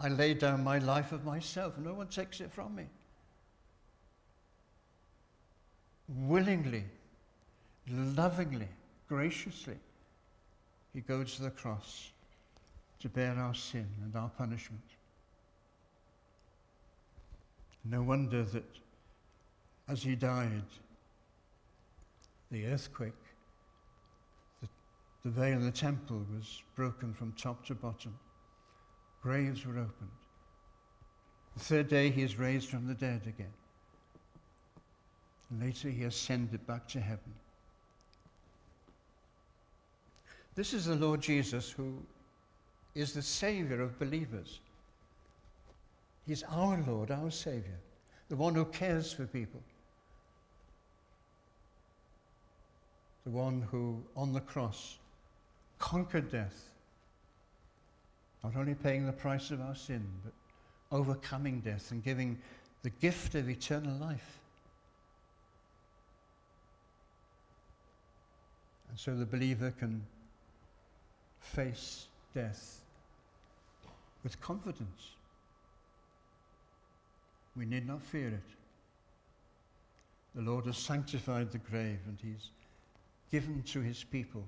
I 0.00 0.08
lay 0.08 0.34
down 0.34 0.64
my 0.64 0.78
life 0.78 1.12
of 1.12 1.24
myself. 1.24 1.78
No 1.78 1.94
one 1.94 2.08
takes 2.08 2.40
it 2.40 2.50
from 2.50 2.74
me. 2.74 2.84
Willingly, 6.08 6.84
lovingly, 7.88 8.68
graciously, 9.08 9.76
he 10.92 11.02
goes 11.02 11.36
to 11.36 11.42
the 11.42 11.50
cross 11.50 12.10
to 13.00 13.08
bear 13.08 13.34
our 13.38 13.54
sin 13.54 13.86
and 14.02 14.16
our 14.16 14.30
punishment. 14.30 14.80
No 17.84 18.02
wonder 18.02 18.42
that 18.42 18.64
as 19.88 20.02
he 20.02 20.16
died, 20.16 20.64
the 22.50 22.66
earthquake 22.66 23.12
the 25.22 25.30
veil 25.30 25.58
in 25.58 25.64
the 25.64 25.70
temple 25.70 26.24
was 26.34 26.62
broken 26.74 27.12
from 27.12 27.32
top 27.32 27.64
to 27.66 27.74
bottom. 27.74 28.18
Graves 29.22 29.66
were 29.66 29.78
opened. 29.78 30.10
The 31.54 31.60
third 31.60 31.88
day 31.88 32.10
he 32.10 32.22
is 32.22 32.38
raised 32.38 32.70
from 32.70 32.86
the 32.86 32.94
dead 32.94 33.22
again. 33.26 33.52
Later 35.60 35.90
he 35.90 36.04
ascended 36.04 36.66
back 36.66 36.88
to 36.88 37.00
heaven. 37.00 37.34
This 40.54 40.72
is 40.72 40.86
the 40.86 40.94
Lord 40.94 41.20
Jesus 41.20 41.70
who 41.70 41.98
is 42.94 43.12
the 43.12 43.22
Savior 43.22 43.82
of 43.82 43.98
believers. 43.98 44.60
He's 46.26 46.42
our 46.44 46.82
Lord, 46.86 47.10
our 47.10 47.30
Savior, 47.30 47.78
the 48.28 48.36
one 48.36 48.54
who 48.54 48.64
cares 48.64 49.12
for 49.12 49.26
people, 49.26 49.60
the 53.24 53.30
one 53.30 53.66
who 53.70 54.02
on 54.16 54.32
the 54.32 54.40
cross 54.40 54.98
conquered 55.80 56.30
death. 56.30 56.68
Not 58.44 58.54
only 58.54 58.74
paying 58.74 59.06
the 59.06 59.12
price 59.12 59.50
of 59.50 59.60
our 59.60 59.74
sin, 59.74 60.06
but 60.22 60.32
overcoming 60.96 61.60
death 61.60 61.90
and 61.90 62.04
giving 62.04 62.38
the 62.82 62.90
gift 62.90 63.34
of 63.34 63.48
eternal 63.50 63.96
life. 63.96 64.38
And 68.88 68.98
so 68.98 69.16
the 69.16 69.26
believer 69.26 69.72
can 69.72 70.04
face 71.40 72.06
death 72.34 72.80
with 74.22 74.40
confidence. 74.40 75.10
We 77.56 77.66
need 77.66 77.86
not 77.86 78.02
fear 78.02 78.28
it. 78.28 78.50
The 80.34 80.42
Lord 80.42 80.66
has 80.66 80.76
sanctified 80.76 81.50
the 81.50 81.58
grave 81.58 81.98
and 82.06 82.18
He's 82.22 82.50
given 83.30 83.62
to 83.64 83.80
His 83.80 84.04
people 84.04 84.44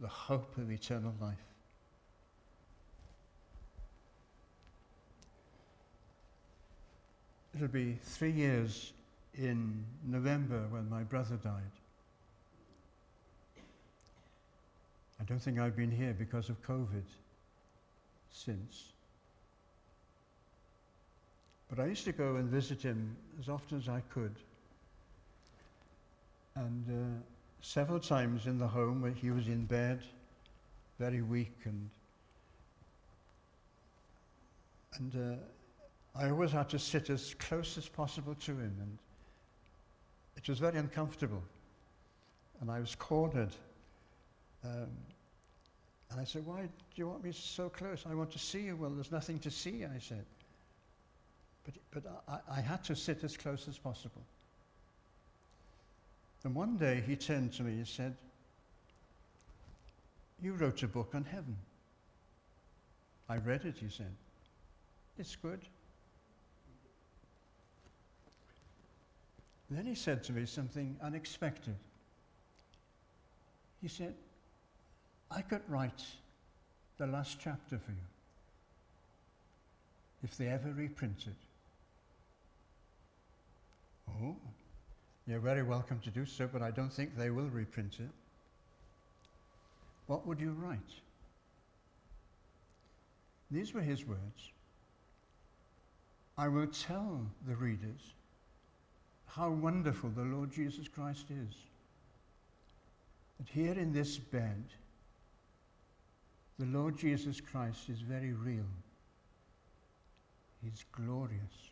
the 0.00 0.08
hope 0.08 0.56
of 0.58 0.70
eternal 0.70 1.14
life. 1.20 1.36
It'll 7.54 7.68
be 7.68 7.98
three 8.02 8.30
years 8.30 8.92
in 9.36 9.84
November 10.06 10.62
when 10.70 10.88
my 10.88 11.02
brother 11.02 11.36
died. 11.36 11.62
I 15.20 15.24
don't 15.24 15.40
think 15.40 15.58
I've 15.58 15.76
been 15.76 15.90
here 15.90 16.14
because 16.16 16.48
of 16.48 16.62
COVID 16.62 17.02
since. 18.30 18.92
But 21.68 21.80
I 21.80 21.86
used 21.86 22.04
to 22.04 22.12
go 22.12 22.36
and 22.36 22.48
visit 22.48 22.82
him 22.82 23.16
as 23.40 23.48
often 23.48 23.78
as 23.78 23.88
I 23.88 24.00
could. 24.12 24.34
And 26.54 26.84
uh, 26.88 27.22
several 27.60 28.00
times 28.00 28.46
in 28.46 28.58
the 28.58 28.66
home 28.66 29.02
where 29.02 29.12
he 29.12 29.30
was 29.30 29.46
in 29.48 29.64
bed, 29.64 30.00
very 30.98 31.22
weak, 31.22 31.56
and 31.64 31.90
and 34.94 35.14
uh, 35.14 36.18
I 36.18 36.30
always 36.30 36.50
had 36.50 36.68
to 36.70 36.78
sit 36.78 37.10
as 37.10 37.34
close 37.34 37.78
as 37.78 37.88
possible 37.88 38.34
to 38.34 38.52
him, 38.52 38.76
and 38.80 38.98
it 40.36 40.48
was 40.48 40.58
very 40.58 40.78
uncomfortable. 40.78 41.42
And 42.60 42.70
I 42.70 42.80
was 42.80 42.96
cornered. 42.96 43.54
Um, 44.64 44.88
and 46.10 46.20
I 46.20 46.24
said, 46.24 46.44
Why 46.44 46.62
do 46.62 46.68
you 46.96 47.08
want 47.08 47.22
me 47.22 47.32
so 47.32 47.68
close? 47.68 48.04
I 48.08 48.14
want 48.14 48.32
to 48.32 48.38
see 48.38 48.62
you. 48.62 48.76
Well, 48.76 48.90
there's 48.90 49.12
nothing 49.12 49.38
to 49.40 49.50
see, 49.50 49.84
I 49.84 49.98
said. 50.00 50.24
But, 51.64 51.74
but 52.02 52.24
I, 52.28 52.58
I 52.58 52.60
had 52.60 52.82
to 52.84 52.96
sit 52.96 53.22
as 53.22 53.36
close 53.36 53.68
as 53.68 53.78
possible. 53.78 54.22
And 56.44 56.54
one 56.54 56.76
day 56.76 57.02
he 57.06 57.16
turned 57.16 57.52
to 57.54 57.62
me 57.62 57.72
and 57.72 57.86
said, 57.86 58.16
You 60.40 60.52
wrote 60.54 60.82
a 60.82 60.88
book 60.88 61.10
on 61.14 61.24
heaven. 61.24 61.56
I 63.28 63.36
read 63.36 63.64
it, 63.64 63.76
he 63.78 63.88
said. 63.88 64.14
It's 65.18 65.36
good. 65.36 65.60
Then 69.70 69.84
he 69.84 69.94
said 69.94 70.24
to 70.24 70.32
me 70.32 70.46
something 70.46 70.96
unexpected. 71.02 71.74
He 73.82 73.88
said, 73.88 74.14
I 75.30 75.42
could 75.42 75.62
write 75.68 76.02
the 76.96 77.06
last 77.06 77.38
chapter 77.38 77.78
for 77.78 77.90
you 77.90 77.96
if 80.22 80.36
they 80.36 80.48
ever 80.48 80.70
reprint 80.72 81.26
it. 81.26 81.36
Oh, 84.10 84.36
you're 85.28 85.40
very 85.40 85.62
welcome 85.62 86.00
to 86.00 86.10
do 86.10 86.24
so, 86.24 86.48
but 86.50 86.62
I 86.62 86.70
don't 86.70 86.92
think 86.92 87.16
they 87.16 87.30
will 87.30 87.50
reprint 87.50 87.98
it. 88.00 88.08
What 90.06 90.26
would 90.26 90.40
you 90.40 90.52
write? 90.52 90.78
These 93.50 93.74
were 93.74 93.82
his 93.82 94.06
words. 94.06 94.50
I 96.38 96.48
will 96.48 96.66
tell 96.66 97.20
the 97.46 97.56
readers 97.56 98.14
how 99.26 99.50
wonderful 99.50 100.10
the 100.10 100.22
Lord 100.22 100.50
Jesus 100.50 100.88
Christ 100.88 101.26
is. 101.30 101.54
That 103.38 103.48
here 103.48 103.74
in 103.74 103.92
this 103.92 104.16
bed, 104.16 104.64
the 106.58 106.66
Lord 106.66 106.96
Jesus 106.96 107.40
Christ 107.40 107.90
is 107.90 108.00
very 108.00 108.32
real. 108.32 108.66
He's 110.62 110.84
glorious. 110.90 111.70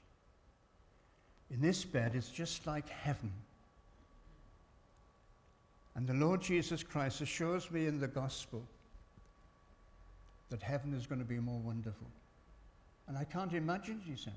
In 1.50 1.60
this 1.60 1.84
bed, 1.84 2.12
it's 2.14 2.28
just 2.28 2.66
like 2.66 2.88
heaven. 2.88 3.32
And 5.96 6.06
the 6.06 6.14
Lord 6.14 6.42
Jesus 6.42 6.82
Christ 6.82 7.22
assures 7.22 7.70
me 7.70 7.86
in 7.86 7.98
the 7.98 8.06
gospel 8.06 8.62
that 10.50 10.62
heaven 10.62 10.92
is 10.94 11.06
going 11.06 11.20
to 11.20 11.24
be 11.24 11.40
more 11.40 11.58
wonderful. 11.58 12.06
And 13.08 13.16
I 13.16 13.24
can't 13.24 13.54
imagine, 13.54 14.00
he 14.04 14.14
said. 14.14 14.34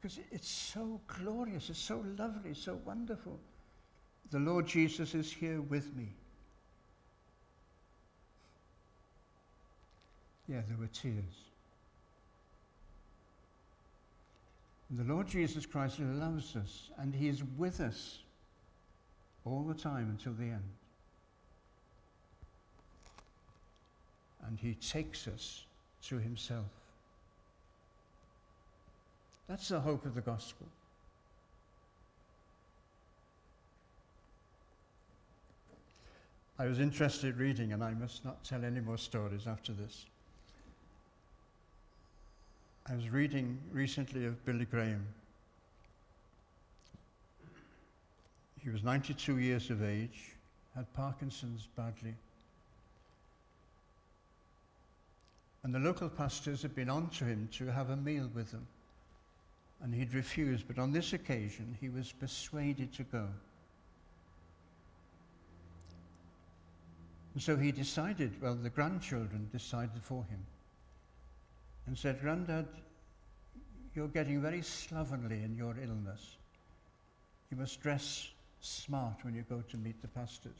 Because 0.00 0.20
it's 0.30 0.50
so 0.50 1.00
glorious, 1.06 1.70
it's 1.70 1.78
so 1.78 2.04
lovely, 2.18 2.52
so 2.52 2.78
wonderful. 2.84 3.38
The 4.30 4.38
Lord 4.38 4.66
Jesus 4.66 5.14
is 5.14 5.32
here 5.32 5.62
with 5.62 5.96
me. 5.96 6.08
Yeah, 10.46 10.60
there 10.68 10.76
were 10.78 10.88
tears. 10.88 11.24
The 14.90 15.04
Lord 15.04 15.26
Jesus 15.26 15.64
Christ 15.64 15.98
loves 16.00 16.54
us 16.54 16.90
and 16.98 17.14
He 17.14 17.28
is 17.28 17.42
with 17.56 17.80
us 17.80 18.18
all 19.44 19.62
the 19.62 19.74
time 19.74 20.08
until 20.10 20.32
the 20.32 20.44
end. 20.44 20.62
And 24.46 24.58
He 24.58 24.74
takes 24.74 25.26
us 25.26 25.64
to 26.04 26.18
Himself. 26.18 26.66
That's 29.48 29.68
the 29.68 29.80
hope 29.80 30.06
of 30.06 30.14
the 30.14 30.20
gospel. 30.20 30.66
I 36.58 36.66
was 36.66 36.78
interested 36.78 37.36
reading, 37.36 37.72
and 37.72 37.82
I 37.82 37.94
must 37.94 38.24
not 38.24 38.42
tell 38.44 38.64
any 38.64 38.80
more 38.80 38.96
stories 38.96 39.46
after 39.46 39.72
this. 39.72 40.06
I 42.86 42.94
was 42.94 43.08
reading 43.08 43.58
recently 43.72 44.24
of 44.26 44.44
Billy 44.44 44.66
Graham. 44.66 45.04
He 48.64 48.70
was 48.70 48.82
92 48.82 49.38
years 49.38 49.68
of 49.68 49.82
age, 49.84 50.32
had 50.74 50.90
Parkinson's 50.94 51.68
badly. 51.76 52.14
And 55.62 55.74
the 55.74 55.78
local 55.78 56.08
pastors 56.08 56.62
had 56.62 56.74
been 56.74 56.88
on 56.88 57.10
to 57.10 57.24
him 57.24 57.48
to 57.52 57.66
have 57.66 57.90
a 57.90 57.96
meal 57.96 58.30
with 58.34 58.50
them. 58.50 58.66
And 59.82 59.94
he'd 59.94 60.14
refused, 60.14 60.66
but 60.66 60.78
on 60.78 60.92
this 60.92 61.12
occasion 61.12 61.76
he 61.78 61.90
was 61.90 62.12
persuaded 62.12 62.92
to 62.94 63.02
go. 63.02 63.28
And 67.34 67.42
so 67.42 67.56
he 67.56 67.70
decided, 67.70 68.40
well, 68.40 68.54
the 68.54 68.70
grandchildren 68.70 69.48
decided 69.52 70.02
for 70.02 70.24
him 70.24 70.40
and 71.86 71.98
said, 71.98 72.20
Grandad, 72.20 72.66
you're 73.94 74.08
getting 74.08 74.40
very 74.40 74.62
slovenly 74.62 75.42
in 75.42 75.54
your 75.54 75.76
illness. 75.82 76.36
You 77.50 77.58
must 77.58 77.80
dress 77.82 78.28
smart 78.64 79.16
when 79.22 79.34
you 79.34 79.44
go 79.48 79.62
to 79.68 79.76
meet 79.76 80.00
the 80.00 80.08
pastors. 80.08 80.52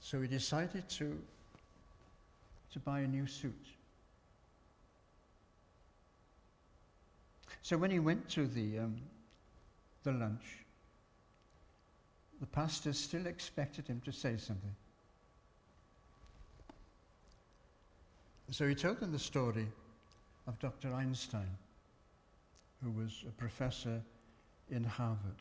So 0.00 0.20
he 0.20 0.28
decided 0.28 0.88
to, 0.90 1.18
to 2.72 2.78
buy 2.80 3.00
a 3.00 3.06
new 3.06 3.26
suit. 3.26 3.66
So 7.62 7.78
when 7.78 7.90
he 7.90 8.00
went 8.00 8.28
to 8.30 8.46
the, 8.46 8.80
um, 8.80 8.96
the 10.02 10.12
lunch, 10.12 10.44
the 12.40 12.46
pastor 12.46 12.92
still 12.92 13.26
expected 13.26 13.86
him 13.86 14.02
to 14.04 14.12
say 14.12 14.36
something. 14.36 14.74
So 18.50 18.68
he 18.68 18.74
told 18.74 19.00
them 19.00 19.12
the 19.12 19.18
story 19.18 19.68
of 20.46 20.58
Dr. 20.58 20.92
Einstein, 20.92 21.56
who 22.82 22.90
was 22.90 23.24
a 23.26 23.30
professor 23.30 24.02
in 24.70 24.84
Harvard. 24.84 25.36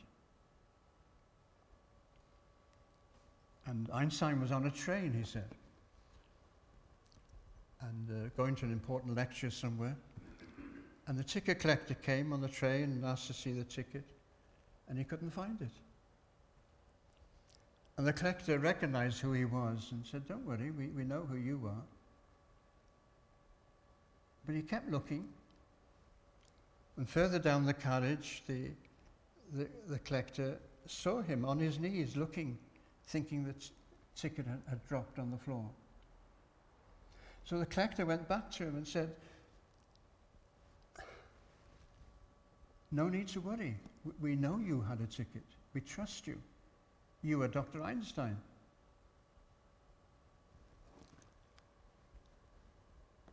And 3.65 3.89
Einstein 3.93 4.41
was 4.41 4.51
on 4.51 4.65
a 4.65 4.71
train, 4.71 5.13
he 5.13 5.23
said, 5.23 5.49
and 7.81 8.09
uh, 8.09 8.29
going 8.35 8.55
to 8.55 8.65
an 8.65 8.71
important 8.71 9.15
lecture 9.15 9.51
somewhere. 9.51 9.95
And 11.07 11.17
the 11.17 11.23
ticket 11.23 11.59
collector 11.59 11.93
came 11.93 12.33
on 12.33 12.41
the 12.41 12.47
train 12.47 12.83
and 12.83 13.05
asked 13.05 13.27
to 13.27 13.33
see 13.33 13.51
the 13.51 13.63
ticket, 13.63 14.03
and 14.87 14.97
he 14.97 15.03
couldn't 15.03 15.31
find 15.31 15.61
it. 15.61 15.71
And 17.97 18.07
the 18.07 18.13
collector 18.13 18.57
recognized 18.57 19.19
who 19.19 19.33
he 19.33 19.45
was 19.45 19.89
and 19.91 20.05
said, 20.05 20.27
Don't 20.27 20.45
worry, 20.45 20.71
we, 20.71 20.87
we 20.87 21.03
know 21.03 21.21
who 21.29 21.37
you 21.37 21.61
are. 21.65 21.83
But 24.45 24.55
he 24.55 24.61
kept 24.61 24.89
looking. 24.89 25.27
And 26.97 27.07
further 27.07 27.39
down 27.39 27.65
the 27.65 27.73
carriage, 27.73 28.43
the, 28.47 28.69
the, 29.53 29.67
the 29.87 29.99
collector 29.99 30.57
saw 30.87 31.21
him 31.21 31.45
on 31.45 31.59
his 31.59 31.79
knees 31.79 32.15
looking, 32.15 32.57
thinking 33.07 33.43
that 33.45 33.69
ticket 34.15 34.45
had, 34.45 34.61
had 34.69 34.87
dropped 34.87 35.19
on 35.19 35.31
the 35.31 35.37
floor. 35.37 35.65
So 37.45 37.59
the 37.59 37.65
collector 37.65 38.05
went 38.05 38.27
back 38.27 38.51
to 38.51 38.63
him 38.63 38.75
and 38.75 38.87
said, 38.87 39.09
No 42.91 43.07
need 43.07 43.29
to 43.29 43.41
worry. 43.41 43.75
We 44.19 44.35
know 44.35 44.59
you 44.63 44.81
had 44.81 44.99
a 44.99 45.07
ticket. 45.07 45.43
We 45.73 45.81
trust 45.81 46.27
you. 46.27 46.37
You 47.23 47.41
are 47.41 47.47
Dr. 47.47 47.81
Einstein. 47.81 48.37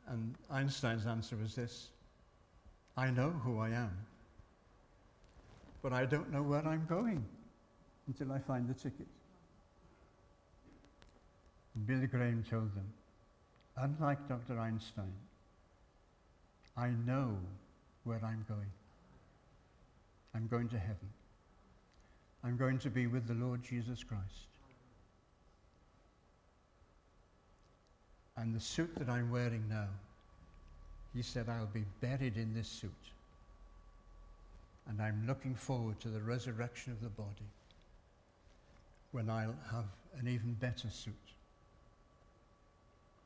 And 0.06 0.34
Einstein's 0.50 1.06
answer 1.06 1.36
was 1.36 1.54
this 1.54 1.88
I 2.96 3.10
know 3.10 3.30
who 3.30 3.58
I 3.58 3.70
am, 3.70 3.90
but 5.82 5.92
I 5.92 6.04
don't 6.06 6.32
know 6.32 6.42
where 6.42 6.66
I'm 6.66 6.86
going 6.88 7.24
until 8.06 8.32
I 8.32 8.38
find 8.38 8.68
the 8.68 8.74
ticket. 8.74 9.06
Billy 11.86 12.06
Graham 12.06 12.44
told 12.48 12.74
them, 12.74 12.92
unlike 13.76 14.28
Dr. 14.28 14.58
Einstein, 14.58 15.12
I 16.76 16.90
know 17.06 17.36
where 18.04 18.20
I'm 18.24 18.44
going. 18.48 18.70
I'm 20.34 20.46
going 20.46 20.68
to 20.68 20.78
heaven. 20.78 21.10
I'm 22.44 22.56
going 22.56 22.78
to 22.78 22.90
be 22.90 23.06
with 23.06 23.26
the 23.26 23.34
Lord 23.34 23.62
Jesus 23.62 24.04
Christ. 24.04 24.46
And 28.36 28.54
the 28.54 28.60
suit 28.60 28.94
that 28.96 29.08
I'm 29.08 29.30
wearing 29.30 29.64
now, 29.68 29.88
he 31.14 31.22
said, 31.22 31.48
I'll 31.48 31.66
be 31.66 31.84
buried 32.00 32.36
in 32.36 32.54
this 32.54 32.68
suit. 32.68 32.92
And 34.88 35.02
I'm 35.02 35.24
looking 35.26 35.54
forward 35.54 36.00
to 36.00 36.08
the 36.08 36.20
resurrection 36.20 36.92
of 36.92 37.02
the 37.02 37.08
body 37.08 37.48
when 39.10 39.28
I'll 39.28 39.56
have 39.72 39.84
an 40.18 40.28
even 40.28 40.54
better 40.54 40.88
suit. 40.88 41.14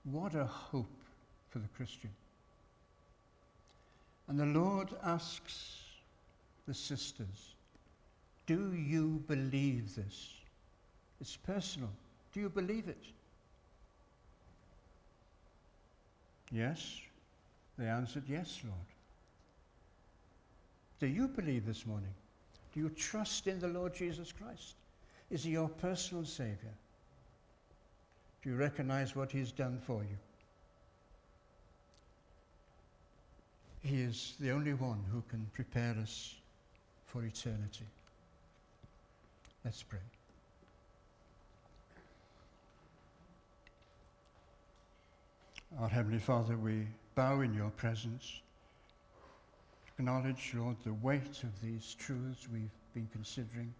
What 0.04 0.34
a 0.34 0.44
hope 0.44 0.90
for 1.50 1.58
the 1.58 1.68
Christian. 1.76 2.10
And 4.28 4.38
the 4.38 4.46
Lord 4.46 4.88
asks 5.02 5.82
the 6.66 6.74
sisters, 6.74 7.54
Do 8.46 8.74
you 8.74 9.22
believe 9.28 9.94
this? 9.94 10.34
It's 11.20 11.36
personal. 11.36 11.90
Do 12.32 12.40
you 12.40 12.48
believe 12.48 12.88
it? 12.88 13.04
Yes. 16.50 17.00
They 17.78 17.86
answered, 17.86 18.24
Yes, 18.28 18.60
Lord. 18.64 18.76
Do 21.00 21.06
you 21.06 21.28
believe 21.28 21.66
this 21.66 21.86
morning? 21.86 22.14
Do 22.72 22.80
you 22.80 22.90
trust 22.90 23.46
in 23.46 23.58
the 23.58 23.68
Lord 23.68 23.94
Jesus 23.94 24.32
Christ? 24.32 24.74
Is 25.30 25.44
he 25.44 25.52
your 25.52 25.68
personal 25.68 26.24
Savior? 26.24 26.74
Do 28.42 28.50
you 28.50 28.56
recognize 28.56 29.14
what 29.14 29.30
he's 29.30 29.52
done 29.52 29.78
for 29.86 30.02
you? 30.02 30.18
He 33.82 34.00
is 34.00 34.34
the 34.40 34.50
only 34.50 34.74
one 34.74 35.02
who 35.12 35.22
can 35.28 35.46
prepare 35.52 35.96
us 36.00 36.34
for 37.06 37.24
eternity. 37.24 37.86
Let's 39.64 39.82
pray. 39.82 39.98
Our 45.80 45.88
Heavenly 45.88 46.18
Father, 46.18 46.56
we 46.56 46.86
bow 47.14 47.40
in 47.40 47.54
your 47.54 47.70
presence, 47.70 48.40
acknowledge, 49.98 50.52
Lord, 50.54 50.76
the 50.84 50.94
weight 50.94 51.42
of 51.44 51.60
these 51.62 51.96
truths 51.98 52.48
we've 52.52 52.70
been 52.92 53.08
considering. 53.12 53.72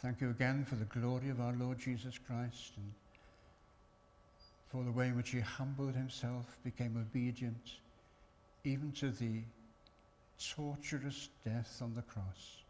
Thank 0.00 0.20
you 0.20 0.30
again 0.30 0.64
for 0.64 0.74
the 0.74 0.84
glory 0.84 1.30
of 1.30 1.40
our 1.40 1.54
Lord 1.54 1.78
Jesus 1.78 2.18
Christ 2.18 2.72
and 2.76 2.92
for 4.68 4.82
the 4.82 4.90
way 4.90 5.08
in 5.08 5.16
which 5.16 5.30
he 5.30 5.40
humbled 5.40 5.94
himself, 5.94 6.56
became 6.64 6.96
obedient, 6.96 7.72
even 8.64 8.92
to 8.92 9.10
the 9.10 9.42
torturous 10.54 11.28
death 11.44 11.80
on 11.80 11.94
the 11.94 12.02
cross. 12.02 12.62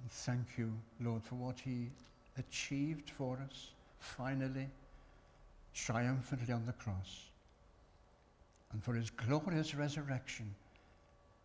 And 0.00 0.10
thank 0.10 0.56
you, 0.56 0.72
Lord, 1.00 1.22
for 1.22 1.34
what 1.34 1.58
he 1.60 1.90
achieved 2.38 3.10
for 3.10 3.38
us, 3.48 3.70
finally, 3.98 4.68
triumphantly 5.74 6.52
on 6.52 6.64
the 6.66 6.72
cross, 6.72 7.26
and 8.72 8.82
for 8.82 8.94
his 8.94 9.10
glorious 9.10 9.74
resurrection, 9.74 10.54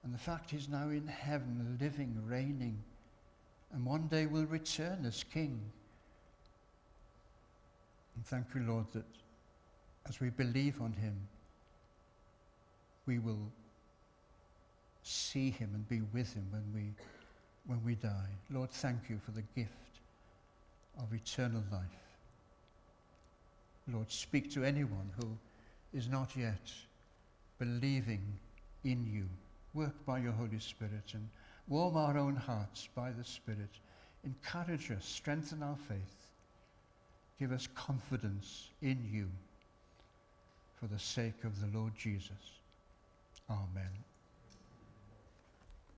and 0.04 0.14
the 0.14 0.18
fact 0.18 0.52
he's 0.52 0.70
now 0.70 0.90
in 0.90 1.08
heaven, 1.08 1.78
living, 1.80 2.16
reigning, 2.28 2.78
and 3.74 3.86
one 3.86 4.08
day 4.08 4.26
will 4.28 4.46
return 4.46 5.06
as 5.06 5.24
king. 5.24 5.60
And 8.16 8.26
thank 8.26 8.46
you, 8.54 8.62
Lord, 8.62 8.86
that 8.94 9.06
as 10.08 10.20
we 10.20 10.30
believe 10.30 10.82
on 10.82 10.94
him, 10.94 11.16
we 13.06 13.20
will 13.20 13.52
see 15.02 15.50
him 15.50 15.72
and 15.74 15.88
be 15.88 16.02
with 16.14 16.34
him 16.34 16.48
when 16.52 16.64
we, 16.74 16.94
when 17.66 17.84
we 17.84 17.96
die. 17.96 18.30
Lord, 18.50 18.72
thank 18.72 19.10
you 19.10 19.20
for 19.26 19.32
the 19.32 19.44
gift 19.56 20.00
of 21.00 21.14
eternal 21.14 21.64
life. 21.72 21.82
Lord, 23.92 24.10
speak 24.10 24.52
to 24.54 24.64
anyone 24.64 25.12
who 25.20 25.38
is 25.98 26.08
not 26.08 26.36
yet 26.38 26.72
believing 27.60 28.22
in 28.84 29.06
you. 29.06 29.28
Work 29.74 30.06
by 30.06 30.20
your 30.20 30.32
Holy 30.32 30.60
Spirit 30.60 31.14
and 31.14 31.28
warm 31.68 31.98
our 31.98 32.18
own 32.18 32.36
hearts 32.36 32.88
by 32.96 33.12
the 33.12 33.24
Spirit. 33.24 33.80
Encourage 34.24 34.92
us, 34.92 35.06
strengthen 35.06 35.64
our 35.64 35.76
faith. 35.76 36.23
Give 37.40 37.52
us 37.52 37.68
confidence 37.76 38.70
in 38.82 39.10
you 39.12 39.30
for 40.80 40.88
the 40.88 41.00
sake 41.00 41.44
of 41.44 41.60
the 41.60 41.78
Lord 41.78 41.94
Jesus. 41.98 42.32
Amen. 43.50 43.90